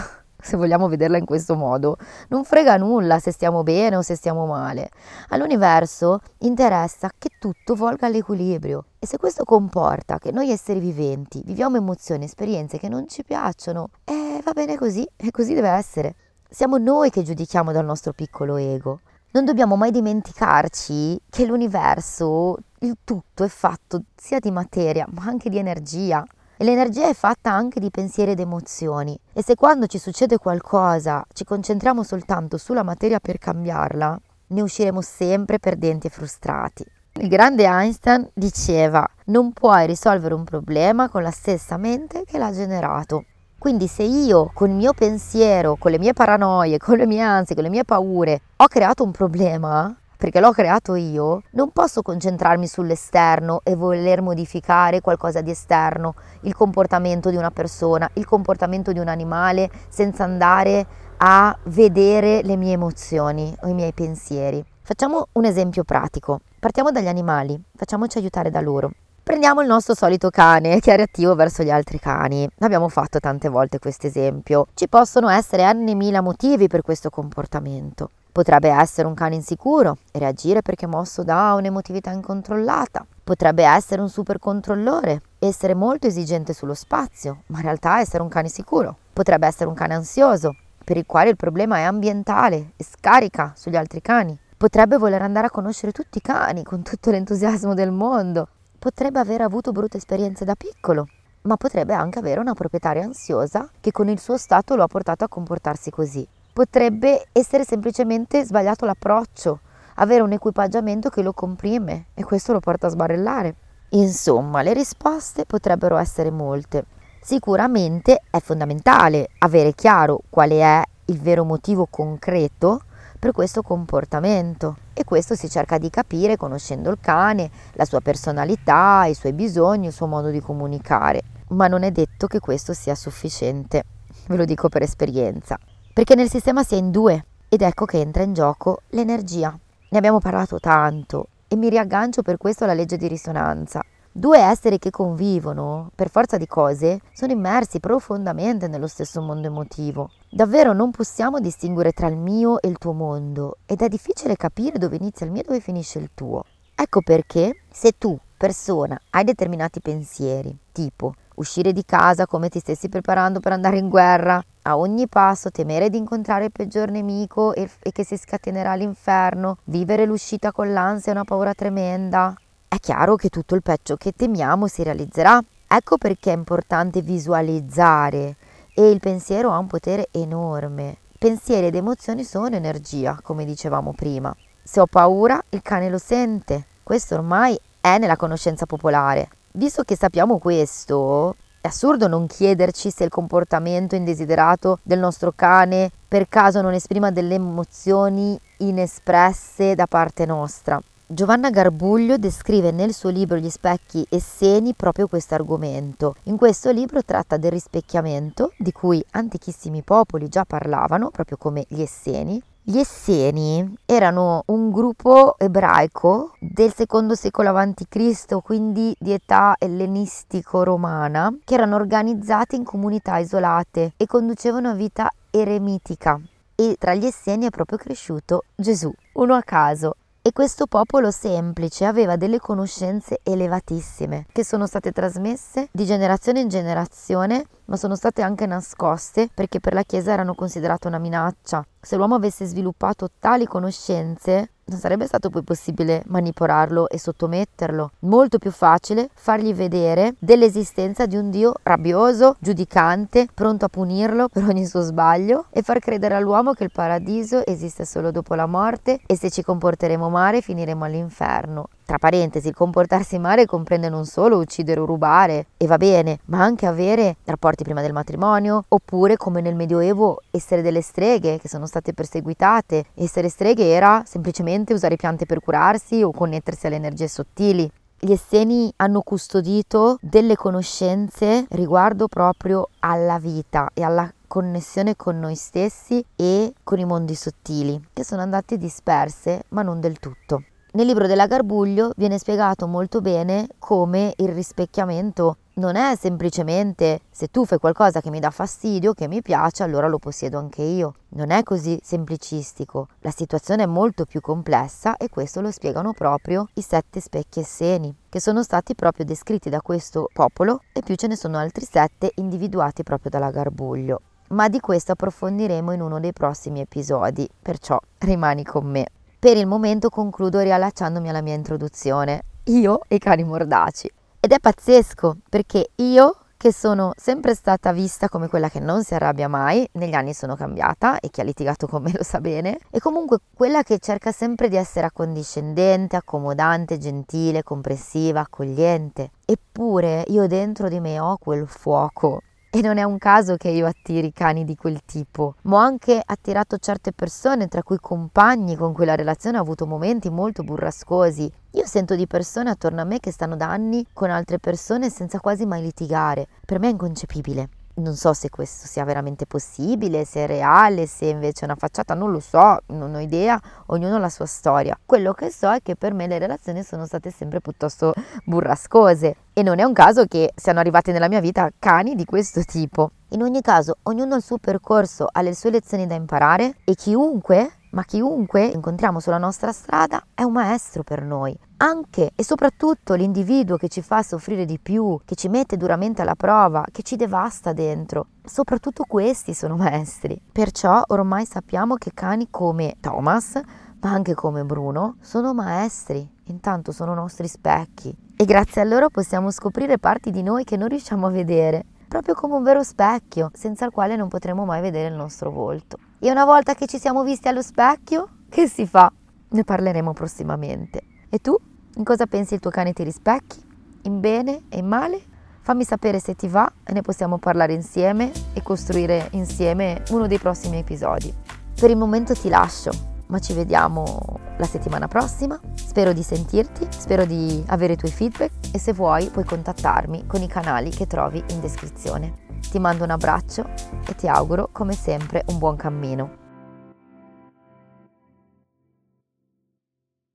se 0.41 0.57
vogliamo 0.57 0.87
vederla 0.87 1.17
in 1.17 1.25
questo 1.25 1.55
modo, 1.55 1.97
non 2.29 2.43
frega 2.43 2.77
nulla 2.77 3.19
se 3.19 3.31
stiamo 3.31 3.63
bene 3.63 3.97
o 3.97 4.01
se 4.01 4.15
stiamo 4.15 4.45
male. 4.45 4.89
All'universo 5.29 6.21
interessa 6.39 7.11
che 7.17 7.29
tutto 7.39 7.75
volga 7.75 8.07
all'equilibrio 8.07 8.85
e 8.99 9.05
se 9.05 9.17
questo 9.17 9.43
comporta 9.43 10.17
che 10.17 10.31
noi 10.31 10.49
esseri 10.51 10.79
viventi 10.79 11.41
viviamo 11.45 11.77
emozioni, 11.77 12.25
esperienze 12.25 12.77
che 12.77 12.89
non 12.89 13.07
ci 13.07 13.23
piacciono, 13.23 13.89
eh, 14.05 14.41
va 14.43 14.51
bene 14.53 14.77
così 14.77 15.07
e 15.15 15.31
così 15.31 15.53
deve 15.53 15.69
essere. 15.69 16.15
Siamo 16.49 16.77
noi 16.77 17.09
che 17.09 17.21
giudichiamo 17.21 17.71
dal 17.71 17.85
nostro 17.85 18.13
piccolo 18.13 18.55
ego. 18.55 19.01
Non 19.31 19.45
dobbiamo 19.45 19.75
mai 19.75 19.91
dimenticarci 19.91 21.21
che 21.29 21.45
l'universo, 21.45 22.57
il 22.79 22.97
tutto 23.03 23.43
è 23.43 23.47
fatto 23.47 24.03
sia 24.15 24.39
di 24.39 24.49
materia 24.49 25.05
ma 25.11 25.25
anche 25.25 25.49
di 25.49 25.57
energia. 25.57 26.25
E 26.61 26.65
l'energia 26.65 27.07
è 27.07 27.13
fatta 27.13 27.53
anche 27.53 27.79
di 27.79 27.89
pensieri 27.89 28.31
ed 28.31 28.41
emozioni. 28.41 29.17
E 29.31 29.41
se 29.41 29.55
quando 29.55 29.87
ci 29.87 29.97
succede 29.97 30.37
qualcosa 30.37 31.25
ci 31.31 31.45
concentriamo 31.45 32.03
soltanto 32.03 32.57
sulla 32.57 32.83
materia 32.83 33.21
per 33.21 33.37
cambiarla, 33.37 34.19
ne 34.47 34.61
usciremo 34.61 34.99
sempre 34.99 35.57
perdenti 35.57 36.07
e 36.07 36.09
frustrati. 36.09 36.83
Il 37.13 37.29
grande 37.29 37.63
Einstein 37.63 38.29
diceva 38.33 39.07
non 39.27 39.53
puoi 39.53 39.87
risolvere 39.87 40.33
un 40.33 40.43
problema 40.43 41.07
con 41.07 41.23
la 41.23 41.31
stessa 41.31 41.77
mente 41.77 42.25
che 42.25 42.37
l'ha 42.37 42.51
generato. 42.51 43.23
Quindi 43.57 43.87
se 43.87 44.03
io 44.03 44.51
con 44.53 44.69
il 44.69 44.75
mio 44.75 44.91
pensiero, 44.91 45.77
con 45.77 45.91
le 45.91 45.97
mie 45.97 46.11
paranoie, 46.11 46.77
con 46.77 46.97
le 46.97 47.05
mie 47.05 47.21
ansie, 47.21 47.55
con 47.55 47.63
le 47.63 47.69
mie 47.69 47.85
paure 47.85 48.41
ho 48.57 48.67
creato 48.67 49.05
un 49.05 49.11
problema, 49.11 49.95
perché 50.19 50.41
l'ho 50.41 50.51
creato 50.51 50.95
io, 50.95 51.43
non 51.51 51.71
posso 51.71 52.01
concentrarmi 52.01 52.67
sull'esterno 52.67 53.61
e 53.63 53.75
voler 53.75 54.21
modificare 54.21 54.99
qualcosa 54.99 55.39
di 55.39 55.51
esterno, 55.51 56.13
il 56.41 56.53
comportamento 56.53 57.29
di 57.29 57.37
una 57.37 57.51
persona, 57.51 58.09
il 58.15 58.25
comportamento 58.25 58.91
di 58.91 58.99
un 58.99 59.07
animale, 59.07 59.69
senza 59.87 60.25
andare 60.25 60.85
a 61.19 61.57
vedere 61.67 62.41
le 62.43 62.57
mie 62.57 62.73
emozioni 62.73 63.55
o 63.61 63.69
i 63.69 63.73
miei 63.73 63.93
pensieri. 63.93 64.61
Facciamo 64.81 65.27
un 65.31 65.45
esempio 65.45 65.85
pratico. 65.85 66.41
Partiamo 66.59 66.91
dagli 66.91 67.07
animali, 67.07 67.57
facciamoci 67.73 68.17
aiutare 68.17 68.49
da 68.49 68.59
loro. 68.59 68.91
Prendiamo 69.23 69.61
il 69.61 69.67
nostro 69.67 69.95
solito 69.95 70.29
cane 70.29 70.81
che 70.81 70.91
è 70.91 70.97
reattivo 70.97 71.33
verso 71.33 71.63
gli 71.63 71.71
altri 71.71 71.97
cani. 71.97 72.45
Abbiamo 72.59 72.89
fatto 72.89 73.21
tante 73.21 73.47
volte 73.47 73.79
questo 73.79 74.07
esempio. 74.07 74.67
Ci 74.73 74.89
possono 74.89 75.29
essere 75.29 75.71
n 75.71 75.95
mila 75.95 76.19
motivi 76.19 76.67
per 76.67 76.81
questo 76.81 77.09
comportamento. 77.09 78.09
Potrebbe 78.31 78.69
essere 78.69 79.07
un 79.07 79.15
cane 79.15 79.35
insicuro 79.35 79.97
e 80.11 80.19
reagire 80.19 80.61
perché 80.61 80.85
mosso 80.85 81.23
da 81.23 81.55
un'emotività 81.55 82.11
incontrollata. 82.11 83.05
Potrebbe 83.23 83.63
essere 83.63 84.01
un 84.01 84.09
super 84.09 84.37
controllore, 84.37 85.21
essere 85.39 85.73
molto 85.73 86.07
esigente 86.07 86.53
sullo 86.53 86.75
spazio, 86.75 87.41
ma 87.47 87.57
in 87.57 87.63
realtà 87.63 87.99
essere 87.99 88.21
un 88.21 88.29
cane 88.29 88.47
sicuro. 88.47 88.95
Potrebbe 89.11 89.47
essere 89.47 89.67
un 89.67 89.75
cane 89.75 89.95
ansioso, 89.95 90.55
per 90.83 90.97
il 90.97 91.05
quale 91.07 91.31
il 91.31 91.37
problema 91.37 91.77
è 91.77 91.81
ambientale 91.81 92.73
e 92.77 92.83
scarica 92.83 93.53
sugli 93.55 93.75
altri 93.75 94.01
cani. 94.01 94.37
Potrebbe 94.55 94.97
voler 94.97 95.23
andare 95.23 95.47
a 95.47 95.51
conoscere 95.51 95.91
tutti 95.91 96.19
i 96.19 96.21
cani 96.21 96.63
con 96.63 96.83
tutto 96.83 97.09
l'entusiasmo 97.09 97.73
del 97.73 97.91
mondo. 97.91 98.47
Potrebbe 98.77 99.19
aver 99.19 99.41
avuto 99.41 99.71
brutte 99.71 99.97
esperienze 99.97 100.45
da 100.45 100.55
piccolo, 100.55 101.07
ma 101.41 101.57
potrebbe 101.57 101.93
anche 101.93 102.19
avere 102.19 102.39
una 102.39 102.53
proprietaria 102.53 103.03
ansiosa 103.03 103.69
che 103.81 103.91
con 103.91 104.07
il 104.07 104.19
suo 104.19 104.37
stato 104.37 104.75
lo 104.75 104.83
ha 104.83 104.87
portato 104.87 105.23
a 105.23 105.29
comportarsi 105.29 105.89
così 105.89 106.27
potrebbe 106.51 107.27
essere 107.31 107.63
semplicemente 107.63 108.43
sbagliato 108.43 108.85
l'approccio, 108.85 109.59
avere 109.95 110.21
un 110.21 110.31
equipaggiamento 110.31 111.09
che 111.09 111.21
lo 111.21 111.33
comprime 111.33 112.07
e 112.13 112.23
questo 112.23 112.53
lo 112.53 112.59
porta 112.59 112.87
a 112.87 112.89
sbarellare. 112.89 113.55
Insomma, 113.89 114.61
le 114.61 114.73
risposte 114.73 115.45
potrebbero 115.45 115.97
essere 115.97 116.31
molte. 116.31 116.85
Sicuramente 117.21 118.21
è 118.29 118.39
fondamentale 118.39 119.29
avere 119.39 119.73
chiaro 119.73 120.21
quale 120.29 120.61
è 120.61 120.83
il 121.05 121.19
vero 121.19 121.43
motivo 121.43 121.87
concreto 121.89 122.81
per 123.19 123.31
questo 123.33 123.61
comportamento 123.61 124.77
e 124.93 125.03
questo 125.03 125.35
si 125.35 125.49
cerca 125.49 125.77
di 125.77 125.89
capire 125.89 126.37
conoscendo 126.37 126.89
il 126.89 126.99
cane, 127.01 127.51
la 127.73 127.85
sua 127.85 127.99
personalità, 127.99 129.05
i 129.05 129.13
suoi 129.13 129.33
bisogni, 129.33 129.87
il 129.87 129.93
suo 129.93 130.07
modo 130.07 130.29
di 130.29 130.39
comunicare, 130.39 131.21
ma 131.49 131.67
non 131.67 131.83
è 131.83 131.91
detto 131.91 132.27
che 132.27 132.39
questo 132.39 132.73
sia 132.73 132.95
sufficiente, 132.95 133.83
ve 134.27 134.37
lo 134.37 134.45
dico 134.45 134.69
per 134.69 134.83
esperienza 134.83 135.59
perché 135.99 136.15
nel 136.15 136.29
sistema 136.29 136.63
si 136.63 136.75
è 136.75 136.77
in 136.77 136.91
due 136.91 137.25
ed 137.49 137.61
ecco 137.61 137.83
che 137.83 137.99
entra 137.99 138.23
in 138.23 138.33
gioco 138.33 138.83
l'energia. 138.91 139.53
Ne 139.89 139.97
abbiamo 139.97 140.19
parlato 140.19 140.57
tanto 140.57 141.27
e 141.45 141.57
mi 141.57 141.67
riaggancio 141.67 142.21
per 142.21 142.37
questo 142.37 142.63
alla 142.63 142.73
legge 142.73 142.95
di 142.95 143.09
risonanza. 143.09 143.83
Due 144.09 144.39
esseri 144.39 144.79
che 144.79 144.91
convivono, 144.91 145.91
per 145.93 146.09
forza 146.09 146.37
di 146.37 146.47
cose, 146.47 147.01
sono 147.11 147.33
immersi 147.33 147.81
profondamente 147.81 148.69
nello 148.69 148.87
stesso 148.87 149.19
mondo 149.19 149.47
emotivo. 149.47 150.11
Davvero 150.29 150.71
non 150.71 150.89
possiamo 150.91 151.41
distinguere 151.41 151.91
tra 151.91 152.07
il 152.07 152.15
mio 152.15 152.61
e 152.61 152.69
il 152.69 152.77
tuo 152.77 152.93
mondo 152.93 153.57
ed 153.65 153.81
è 153.81 153.89
difficile 153.89 154.37
capire 154.37 154.77
dove 154.77 154.95
inizia 154.95 155.25
il 155.25 155.33
mio 155.33 155.41
e 155.41 155.45
dove 155.47 155.59
finisce 155.59 155.99
il 155.99 156.11
tuo. 156.13 156.45
Ecco 156.75 157.01
perché 157.01 157.63
se 157.69 157.95
tu, 157.97 158.17
persona, 158.37 158.97
hai 159.09 159.25
determinati 159.25 159.81
pensieri, 159.81 160.57
tipo 160.71 161.13
uscire 161.39 161.73
di 161.73 161.83
casa 161.85 162.25
come 162.25 162.49
ti 162.49 162.59
stessi 162.59 162.89
preparando 162.89 163.39
per 163.39 163.53
andare 163.53 163.77
in 163.77 163.89
guerra, 163.89 164.41
a 164.69 164.77
ogni 164.77 165.07
passo 165.07 165.49
temere 165.49 165.89
di 165.89 165.97
incontrare 165.97 166.45
il 166.45 166.51
peggior 166.51 166.91
nemico 166.91 167.55
e, 167.55 167.67
e 167.81 167.91
che 167.91 168.05
si 168.05 168.17
scatenerà 168.17 168.75
l'inferno, 168.75 169.57
vivere 169.65 170.05
l'uscita 170.05 170.51
con 170.51 170.71
l'ansia 170.71 171.11
e 171.11 171.15
una 171.15 171.23
paura 171.23 171.53
tremenda. 171.55 172.35
È 172.67 172.77
chiaro 172.77 173.15
che 173.15 173.29
tutto 173.29 173.55
il 173.55 173.63
peggio 173.63 173.97
che 173.97 174.11
temiamo 174.11 174.67
si 174.67 174.83
realizzerà. 174.83 175.43
Ecco 175.67 175.97
perché 175.97 176.31
è 176.31 176.35
importante 176.35 177.01
visualizzare 177.01 178.35
e 178.75 178.89
il 178.89 178.99
pensiero 178.99 179.51
ha 179.51 179.57
un 179.57 179.67
potere 179.67 180.07
enorme. 180.11 180.97
Pensieri 181.17 181.67
ed 181.67 181.75
emozioni 181.75 182.23
sono 182.23 182.55
energia, 182.55 183.19
come 183.23 183.45
dicevamo 183.45 183.93
prima. 183.93 184.33
Se 184.61 184.79
ho 184.79 184.85
paura, 184.85 185.41
il 185.49 185.63
cane 185.63 185.89
lo 185.89 185.97
sente. 185.97 186.65
Questo 186.83 187.15
ormai 187.15 187.59
è 187.81 187.97
nella 187.97 188.15
conoscenza 188.15 188.67
popolare. 188.67 189.29
Visto 189.53 189.81
che 189.81 189.97
sappiamo 189.97 190.37
questo, 190.37 191.35
È 191.61 191.67
assurdo 191.67 192.07
non 192.07 192.25
chiederci 192.25 192.89
se 192.89 193.03
il 193.03 193.09
comportamento 193.09 193.93
indesiderato 193.93 194.79
del 194.81 194.97
nostro 194.97 195.33
cane 195.35 195.91
per 196.07 196.29
caso 196.29 196.61
non 196.61 196.73
esprima 196.73 197.11
delle 197.11 197.33
emozioni 197.33 198.39
inespresse 198.59 199.75
da 199.75 199.85
parte 199.85 200.25
nostra. 200.25 200.81
Giovanna 201.05 201.49
Garbuglio 201.49 202.15
descrive 202.15 202.71
nel 202.71 202.93
suo 202.93 203.09
libro 203.09 203.35
Gli 203.35 203.49
specchi 203.49 204.05
e 204.07 204.21
seni 204.21 204.73
proprio 204.73 205.09
questo 205.09 205.33
argomento. 205.33 206.15
In 206.23 206.37
questo 206.37 206.71
libro 206.71 207.03
tratta 207.03 207.35
del 207.35 207.51
rispecchiamento, 207.51 208.53
di 208.57 208.71
cui 208.71 209.03
antichissimi 209.11 209.81
popoli 209.81 210.29
già 210.29 210.45
parlavano, 210.45 211.09
proprio 211.09 211.35
come 211.35 211.65
gli 211.67 211.81
Esseni, 211.81 212.41
gli 212.69 212.77
Esseni 212.77 213.77
erano 213.83 214.43
un 214.45 214.69
gruppo 214.69 215.39
ebraico 215.39 216.33
del 216.39 216.71
secondo 216.71 217.15
secolo 217.15 217.49
a.C., 217.49 218.39
quindi 218.43 218.95
di 218.99 219.11
età 219.11 219.55
ellenistico-romana, 219.57 221.35
che 221.43 221.55
erano 221.55 221.77
organizzati 221.77 222.55
in 222.55 222.63
comunità 222.63 223.17
isolate 223.17 223.93
e 223.97 224.05
conducevano 224.05 224.75
vita 224.75 225.09
eremitica. 225.31 226.21
E 226.53 226.75
tra 226.77 226.93
gli 226.93 227.07
Esseni 227.07 227.47
è 227.47 227.49
proprio 227.49 227.79
cresciuto 227.79 228.43
Gesù, 228.55 228.93
uno 229.13 229.33
a 229.33 229.41
caso. 229.41 229.95
E 230.29 230.31
questo 230.31 230.67
popolo 230.67 231.09
semplice 231.09 231.85
aveva 231.85 232.15
delle 232.15 232.37
conoscenze 232.37 233.19
elevatissime 233.23 234.27
che 234.31 234.45
sono 234.45 234.67
state 234.67 234.91
trasmesse 234.91 235.69
di 235.71 235.85
generazione 235.87 236.39
in 236.39 236.49
generazione, 236.49 237.43
ma 237.65 237.75
sono 237.77 237.95
state 237.95 238.21
anche 238.21 238.45
nascoste 238.45 239.27
perché 239.33 239.59
per 239.59 239.73
la 239.73 239.81
Chiesa 239.81 240.11
erano 240.11 240.35
considerate 240.35 240.85
una 240.85 240.99
minaccia. 240.99 241.65
Se 241.81 241.95
l'uomo 241.95 242.13
avesse 242.13 242.45
sviluppato 242.45 243.09
tali 243.17 243.47
conoscenze, 243.47 244.51
non 244.69 244.79
sarebbe 244.79 245.05
stato 245.07 245.29
poi 245.29 245.43
possibile 245.43 246.03
manipolarlo 246.07 246.89
e 246.89 246.97
sottometterlo. 246.99 247.91
Molto 247.99 248.37
più 248.37 248.51
facile 248.51 249.09
fargli 249.13 249.53
vedere 249.53 250.15
dell'esistenza 250.19 251.05
di 251.05 251.15
un 251.15 251.29
Dio 251.29 251.53
rabbioso, 251.63 252.35
giudicante, 252.39 253.27
pronto 253.33 253.65
a 253.65 253.69
punirlo 253.69 254.29
per 254.29 254.43
ogni 254.43 254.65
suo 254.65 254.81
sbaglio 254.81 255.45
e 255.49 255.61
far 255.61 255.79
credere 255.79 256.15
all'uomo 256.15 256.53
che 256.53 256.63
il 256.63 256.71
paradiso 256.71 257.45
esiste 257.45 257.85
solo 257.85 258.11
dopo 258.11 258.35
la 258.35 258.45
morte 258.45 258.99
e 259.05 259.17
se 259.17 259.29
ci 259.29 259.43
comporteremo 259.43 260.09
male 260.09 260.41
finiremo 260.41 260.85
all'inferno. 260.85 261.67
Tra 261.89 261.97
parentesi, 261.97 262.53
comportarsi 262.53 263.17
male 263.17 263.47
comprende 263.47 263.89
non 263.89 264.05
solo 264.05 264.37
uccidere 264.37 264.79
o 264.79 264.85
rubare, 264.85 265.47
e 265.57 265.65
va 265.65 265.77
bene, 265.77 266.19
ma 266.25 266.39
anche 266.39 266.67
avere 266.67 267.15
rapporti 267.25 267.63
prima 267.63 267.81
del 267.81 267.93
matrimonio, 267.93 268.63
oppure 268.67 269.17
come 269.17 269.41
nel 269.41 269.55
Medioevo 269.55 270.21
essere 270.29 270.61
delle 270.61 270.81
streghe 270.81 271.39
che 271.39 271.47
sono 271.47 271.65
state 271.65 271.95
perseguitate. 271.95 272.85
Essere 272.93 273.27
streghe 273.27 273.71
era 273.71 274.03
semplicemente 274.05 274.75
usare 274.75 274.97
piante 274.97 275.25
per 275.25 275.39
curarsi 275.39 276.03
o 276.03 276.11
connettersi 276.11 276.67
alle 276.67 276.75
energie 276.75 277.07
sottili. 277.07 277.67
Gli 277.97 278.11
Esseni 278.11 278.71
hanno 278.75 279.01
custodito 279.01 279.97
delle 279.99 280.35
conoscenze 280.35 281.47
riguardo 281.49 282.07
proprio 282.07 282.67
alla 282.81 283.17
vita 283.17 283.71
e 283.73 283.81
alla 283.81 284.13
connessione 284.27 284.95
con 284.95 285.19
noi 285.19 285.33
stessi 285.33 286.05
e 286.15 286.53
con 286.63 286.77
i 286.77 286.85
mondi 286.85 287.15
sottili, 287.15 287.81
che 287.91 288.03
sono 288.03 288.21
andate 288.21 288.59
disperse, 288.59 289.45
ma 289.49 289.63
non 289.63 289.79
del 289.79 289.97
tutto. 289.97 290.43
Nel 290.71 290.85
libro 290.85 291.07
della 291.07 291.27
Garbuglio 291.27 291.93
viene 291.95 292.19
spiegato 292.19 292.67
molto 292.67 293.01
bene 293.01 293.47
come 293.57 294.13
il 294.17 294.29
rispecchiamento 294.29 295.37
non 295.59 295.75
è 295.75 295.97
semplicemente 295.97 297.01
se 297.11 297.27
tu 297.27 297.43
fai 297.43 297.57
qualcosa 297.57 297.99
che 297.99 298.09
mi 298.09 298.21
dà 298.21 298.29
fastidio, 298.29 298.93
che 298.93 299.09
mi 299.09 299.21
piace, 299.21 299.61
allora 299.61 299.89
lo 299.89 299.97
possiedo 299.97 300.37
anche 300.37 300.61
io. 300.61 300.93
Non 301.09 301.31
è 301.31 301.43
così 301.43 301.77
semplicistico. 301.83 302.87
La 302.99 303.11
situazione 303.11 303.63
è 303.63 303.65
molto 303.65 304.05
più 304.05 304.21
complessa 304.21 304.95
e 304.95 305.09
questo 305.09 305.41
lo 305.41 305.51
spiegano 305.51 305.91
proprio 305.91 306.47
i 306.53 306.61
sette 306.61 307.01
specchi 307.01 307.41
esseni, 307.41 307.93
che 308.07 308.21
sono 308.21 308.41
stati 308.41 308.73
proprio 308.73 309.03
descritti 309.03 309.49
da 309.49 309.59
questo 309.59 310.07
popolo 310.13 310.61
e 310.71 310.81
più 310.81 310.95
ce 310.95 311.07
ne 311.07 311.17
sono 311.17 311.37
altri 311.37 311.65
sette 311.65 312.11
individuati 312.15 312.83
proprio 312.83 313.11
dalla 313.11 313.29
Garbuglio. 313.29 314.01
Ma 314.29 314.47
di 314.47 314.61
questo 314.61 314.93
approfondiremo 314.93 315.73
in 315.73 315.81
uno 315.81 315.99
dei 315.99 316.13
prossimi 316.13 316.61
episodi, 316.61 317.27
perciò 317.41 317.77
rimani 317.97 318.45
con 318.45 318.65
me. 318.65 318.85
Per 319.19 319.35
il 319.35 319.47
momento 319.47 319.89
concludo 319.89 320.39
riallacciandomi 320.39 321.09
alla 321.09 321.21
mia 321.21 321.33
introduzione. 321.33 322.23
Io 322.45 322.83
e 322.87 322.95
i 322.95 322.99
cani 322.99 323.25
mordaci. 323.25 323.91
Ed 324.17 324.31
è 324.31 324.39
pazzesco 324.39 325.17
perché 325.27 325.71
io 325.75 326.15
che 326.37 326.53
sono 326.53 326.93
sempre 326.95 327.35
stata 327.35 327.73
vista 327.73 328.07
come 328.07 328.29
quella 328.29 328.49
che 328.49 328.61
non 328.61 328.81
si 328.81 328.93
arrabbia 328.93 329.27
mai, 329.27 329.67
negli 329.73 329.93
anni 329.93 330.13
sono 330.13 330.37
cambiata 330.37 331.01
e 331.01 331.09
chi 331.09 331.19
ha 331.19 331.25
litigato 331.25 331.67
con 331.67 331.81
me 331.83 331.91
lo 331.93 332.01
sa 332.01 332.21
bene, 332.21 332.59
e 332.69 332.79
comunque 332.79 333.19
quella 333.33 333.61
che 333.61 333.79
cerca 333.79 334.13
sempre 334.13 334.47
di 334.47 334.55
essere 334.55 334.85
accondiscendente, 334.85 335.97
accomodante, 335.97 336.77
gentile, 336.77 337.43
comprensiva, 337.43 338.21
accogliente. 338.21 339.11
Eppure 339.25 340.05
io 340.07 340.27
dentro 340.27 340.69
di 340.69 340.79
me 340.79 340.97
ho 340.97 341.17
quel 341.17 341.45
fuoco 341.45 342.21
e 342.51 342.61
non 342.61 342.77
è 342.77 342.83
un 342.83 342.97
caso 342.97 343.35
che 343.35 343.49
io 343.49 343.67
attiri 343.67 344.11
cani 344.11 344.43
di 344.43 344.55
quel 344.55 344.81
tipo, 344.83 345.35
ma 345.43 345.57
ho 345.57 345.59
anche 345.59 346.01
attirato 346.03 346.57
certe 346.57 346.91
persone, 346.93 347.47
tra 347.47 347.61
cui 347.61 347.77
compagni 347.79 348.55
con 348.55 348.73
cui 348.73 348.85
la 348.85 348.95
relazione 348.95 349.37
ha 349.37 349.41
avuto 349.41 349.67
momenti 349.67 350.09
molto 350.09 350.43
burrascosi. 350.43 351.31
Io 351.51 351.65
sento 351.65 351.95
di 351.95 352.07
persone 352.07 352.49
attorno 352.49 352.81
a 352.81 352.85
me 352.85 352.99
che 352.99 353.11
stanno 353.11 353.35
da 353.35 353.49
anni 353.49 353.85
con 353.93 354.09
altre 354.09 354.39
persone 354.39 354.89
senza 354.89 355.19
quasi 355.19 355.45
mai 355.45 355.61
litigare. 355.61 356.27
Per 356.45 356.59
me 356.59 356.67
è 356.67 356.71
inconcepibile. 356.71 357.49
Non 357.79 357.95
so 357.95 358.11
se 358.11 358.29
questo 358.29 358.67
sia 358.67 358.83
veramente 358.83 359.25
possibile, 359.25 360.03
se 360.03 360.25
è 360.25 360.27
reale, 360.27 360.85
se 360.85 361.05
invece 361.05 361.41
è 361.41 361.45
una 361.45 361.55
facciata, 361.55 361.93
non 361.93 362.11
lo 362.11 362.19
so, 362.19 362.59
non 362.67 362.93
ho 362.93 362.99
idea, 362.99 363.39
ognuno 363.67 363.95
ha 363.95 363.99
la 363.99 364.09
sua 364.09 364.25
storia. 364.25 364.77
Quello 364.85 365.13
che 365.13 365.31
so 365.31 365.49
è 365.53 365.61
che 365.61 365.77
per 365.77 365.93
me 365.93 366.05
le 366.05 366.19
relazioni 366.19 366.61
sono 366.63 366.85
state 366.85 367.09
sempre 367.09 367.39
piuttosto 367.39 367.93
burrascose 368.25 369.15
e 369.31 369.43
non 369.43 369.59
è 369.59 369.63
un 369.63 369.71
caso 369.71 370.05
che 370.07 370.33
siano 370.35 370.59
arrivati 370.59 370.91
nella 370.91 371.07
mia 371.07 371.21
vita 371.21 371.49
cani 371.57 371.95
di 371.95 372.03
questo 372.03 372.43
tipo. 372.43 372.91
In 373.11 373.23
ogni 373.23 373.41
caso, 373.41 373.77
ognuno 373.83 374.15
ha 374.15 374.17
il 374.17 374.23
suo 374.23 374.37
percorso, 374.39 375.07
ha 375.09 375.21
le 375.21 375.33
sue 375.33 375.49
lezioni 375.49 375.87
da 375.87 375.95
imparare 375.95 376.57
e 376.65 376.75
chiunque 376.75 377.58
ma 377.71 377.83
chiunque 377.83 378.45
incontriamo 378.45 378.99
sulla 378.99 379.17
nostra 379.17 379.51
strada 379.51 380.03
è 380.13 380.23
un 380.23 380.33
maestro 380.33 380.83
per 380.83 381.03
noi. 381.03 381.37
Anche 381.57 382.11
e 382.15 382.23
soprattutto 382.23 382.93
l'individuo 382.93 383.57
che 383.57 383.67
ci 383.67 383.81
fa 383.81 384.01
soffrire 384.01 384.45
di 384.45 384.59
più, 384.59 384.99
che 385.03 385.15
ci 385.15 385.27
mette 385.27 385.57
duramente 385.57 386.01
alla 386.01 386.15
prova, 386.15 386.63
che 386.71 386.83
ci 386.83 386.95
devasta 386.95 387.53
dentro. 387.53 388.07
Soprattutto 388.23 388.85
questi 388.87 389.33
sono 389.33 389.55
maestri. 389.57 390.19
Perciò 390.31 390.81
ormai 390.87 391.25
sappiamo 391.25 391.75
che 391.75 391.91
cani 391.93 392.27
come 392.29 392.77
Thomas, 392.79 393.39
ma 393.81 393.91
anche 393.91 394.13
come 394.13 394.45
Bruno, 394.45 394.95
sono 395.01 395.33
maestri. 395.33 396.09
Intanto 396.25 396.71
sono 396.71 396.93
nostri 396.93 397.27
specchi. 397.27 397.95
E 398.15 398.25
grazie 398.25 398.61
a 398.61 398.65
loro 398.65 398.89
possiamo 398.89 399.31
scoprire 399.31 399.77
parti 399.77 400.11
di 400.11 400.23
noi 400.23 400.43
che 400.43 400.57
non 400.57 400.69
riusciamo 400.69 401.07
a 401.07 401.11
vedere 401.11 401.65
proprio 401.89 402.13
come 402.13 402.35
un 402.35 402.43
vero 402.43 402.63
specchio, 402.63 403.31
senza 403.33 403.65
il 403.65 403.71
quale 403.71 403.95
non 403.95 404.07
potremo 404.07 404.45
mai 404.45 404.61
vedere 404.61 404.89
il 404.89 404.95
nostro 404.95 405.31
volto. 405.31 405.77
E 406.01 406.09
una 406.09 406.23
volta 406.23 406.53
che 406.55 406.65
ci 406.65 406.79
siamo 406.79 407.03
visti 407.03 407.27
allo 407.27 407.41
specchio, 407.41 408.07
che 408.29 408.47
si 408.47 408.65
fa? 408.65 408.89
Ne 409.31 409.43
parleremo 409.43 409.91
prossimamente. 409.91 410.81
E 411.09 411.19
tu? 411.19 411.37
In 411.75 411.83
cosa 411.83 412.05
pensi 412.05 412.35
il 412.35 412.39
tuo 412.39 412.51
cane 412.51 412.71
ti 412.71 412.83
rispecchi? 412.83 413.43
In 413.81 413.99
bene 413.99 414.43
e 414.47 414.59
in 414.59 414.65
male? 414.65 415.01
Fammi 415.41 415.65
sapere 415.65 415.99
se 415.99 416.15
ti 416.15 416.29
va 416.29 416.49
e 416.63 416.71
ne 416.71 416.79
possiamo 416.79 417.17
parlare 417.17 417.51
insieme 417.51 418.13
e 418.31 418.41
costruire 418.41 419.09
insieme 419.11 419.83
uno 419.89 420.07
dei 420.07 420.19
prossimi 420.19 420.59
episodi. 420.59 421.13
Per 421.59 421.69
il 421.69 421.75
momento 421.75 422.13
ti 422.13 422.29
lascio, 422.29 422.71
ma 423.09 423.19
ci 423.19 423.33
vediamo 423.33 424.19
la 424.37 424.45
settimana 424.45 424.87
prossima. 424.87 425.39
Spero 425.53 425.93
di 425.93 426.03
sentirti, 426.03 426.67
spero 426.69 427.05
di 427.05 427.43
avere 427.47 427.73
i 427.73 427.77
tuoi 427.77 427.91
feedback 427.91 428.31
e 428.53 428.59
se 428.59 428.73
vuoi 428.73 429.09
puoi 429.09 429.25
contattarmi 429.25 430.05
con 430.07 430.21
i 430.21 430.27
canali 430.27 430.69
che 430.69 430.87
trovi 430.87 431.23
in 431.29 431.39
descrizione. 431.39 432.27
Ti 432.49 432.59
mando 432.59 432.83
un 432.83 432.91
abbraccio 432.91 433.47
e 433.87 433.95
ti 433.95 434.07
auguro 434.07 434.49
come 434.51 434.73
sempre 434.73 435.23
un 435.27 435.37
buon 435.37 435.55
cammino. 435.55 436.18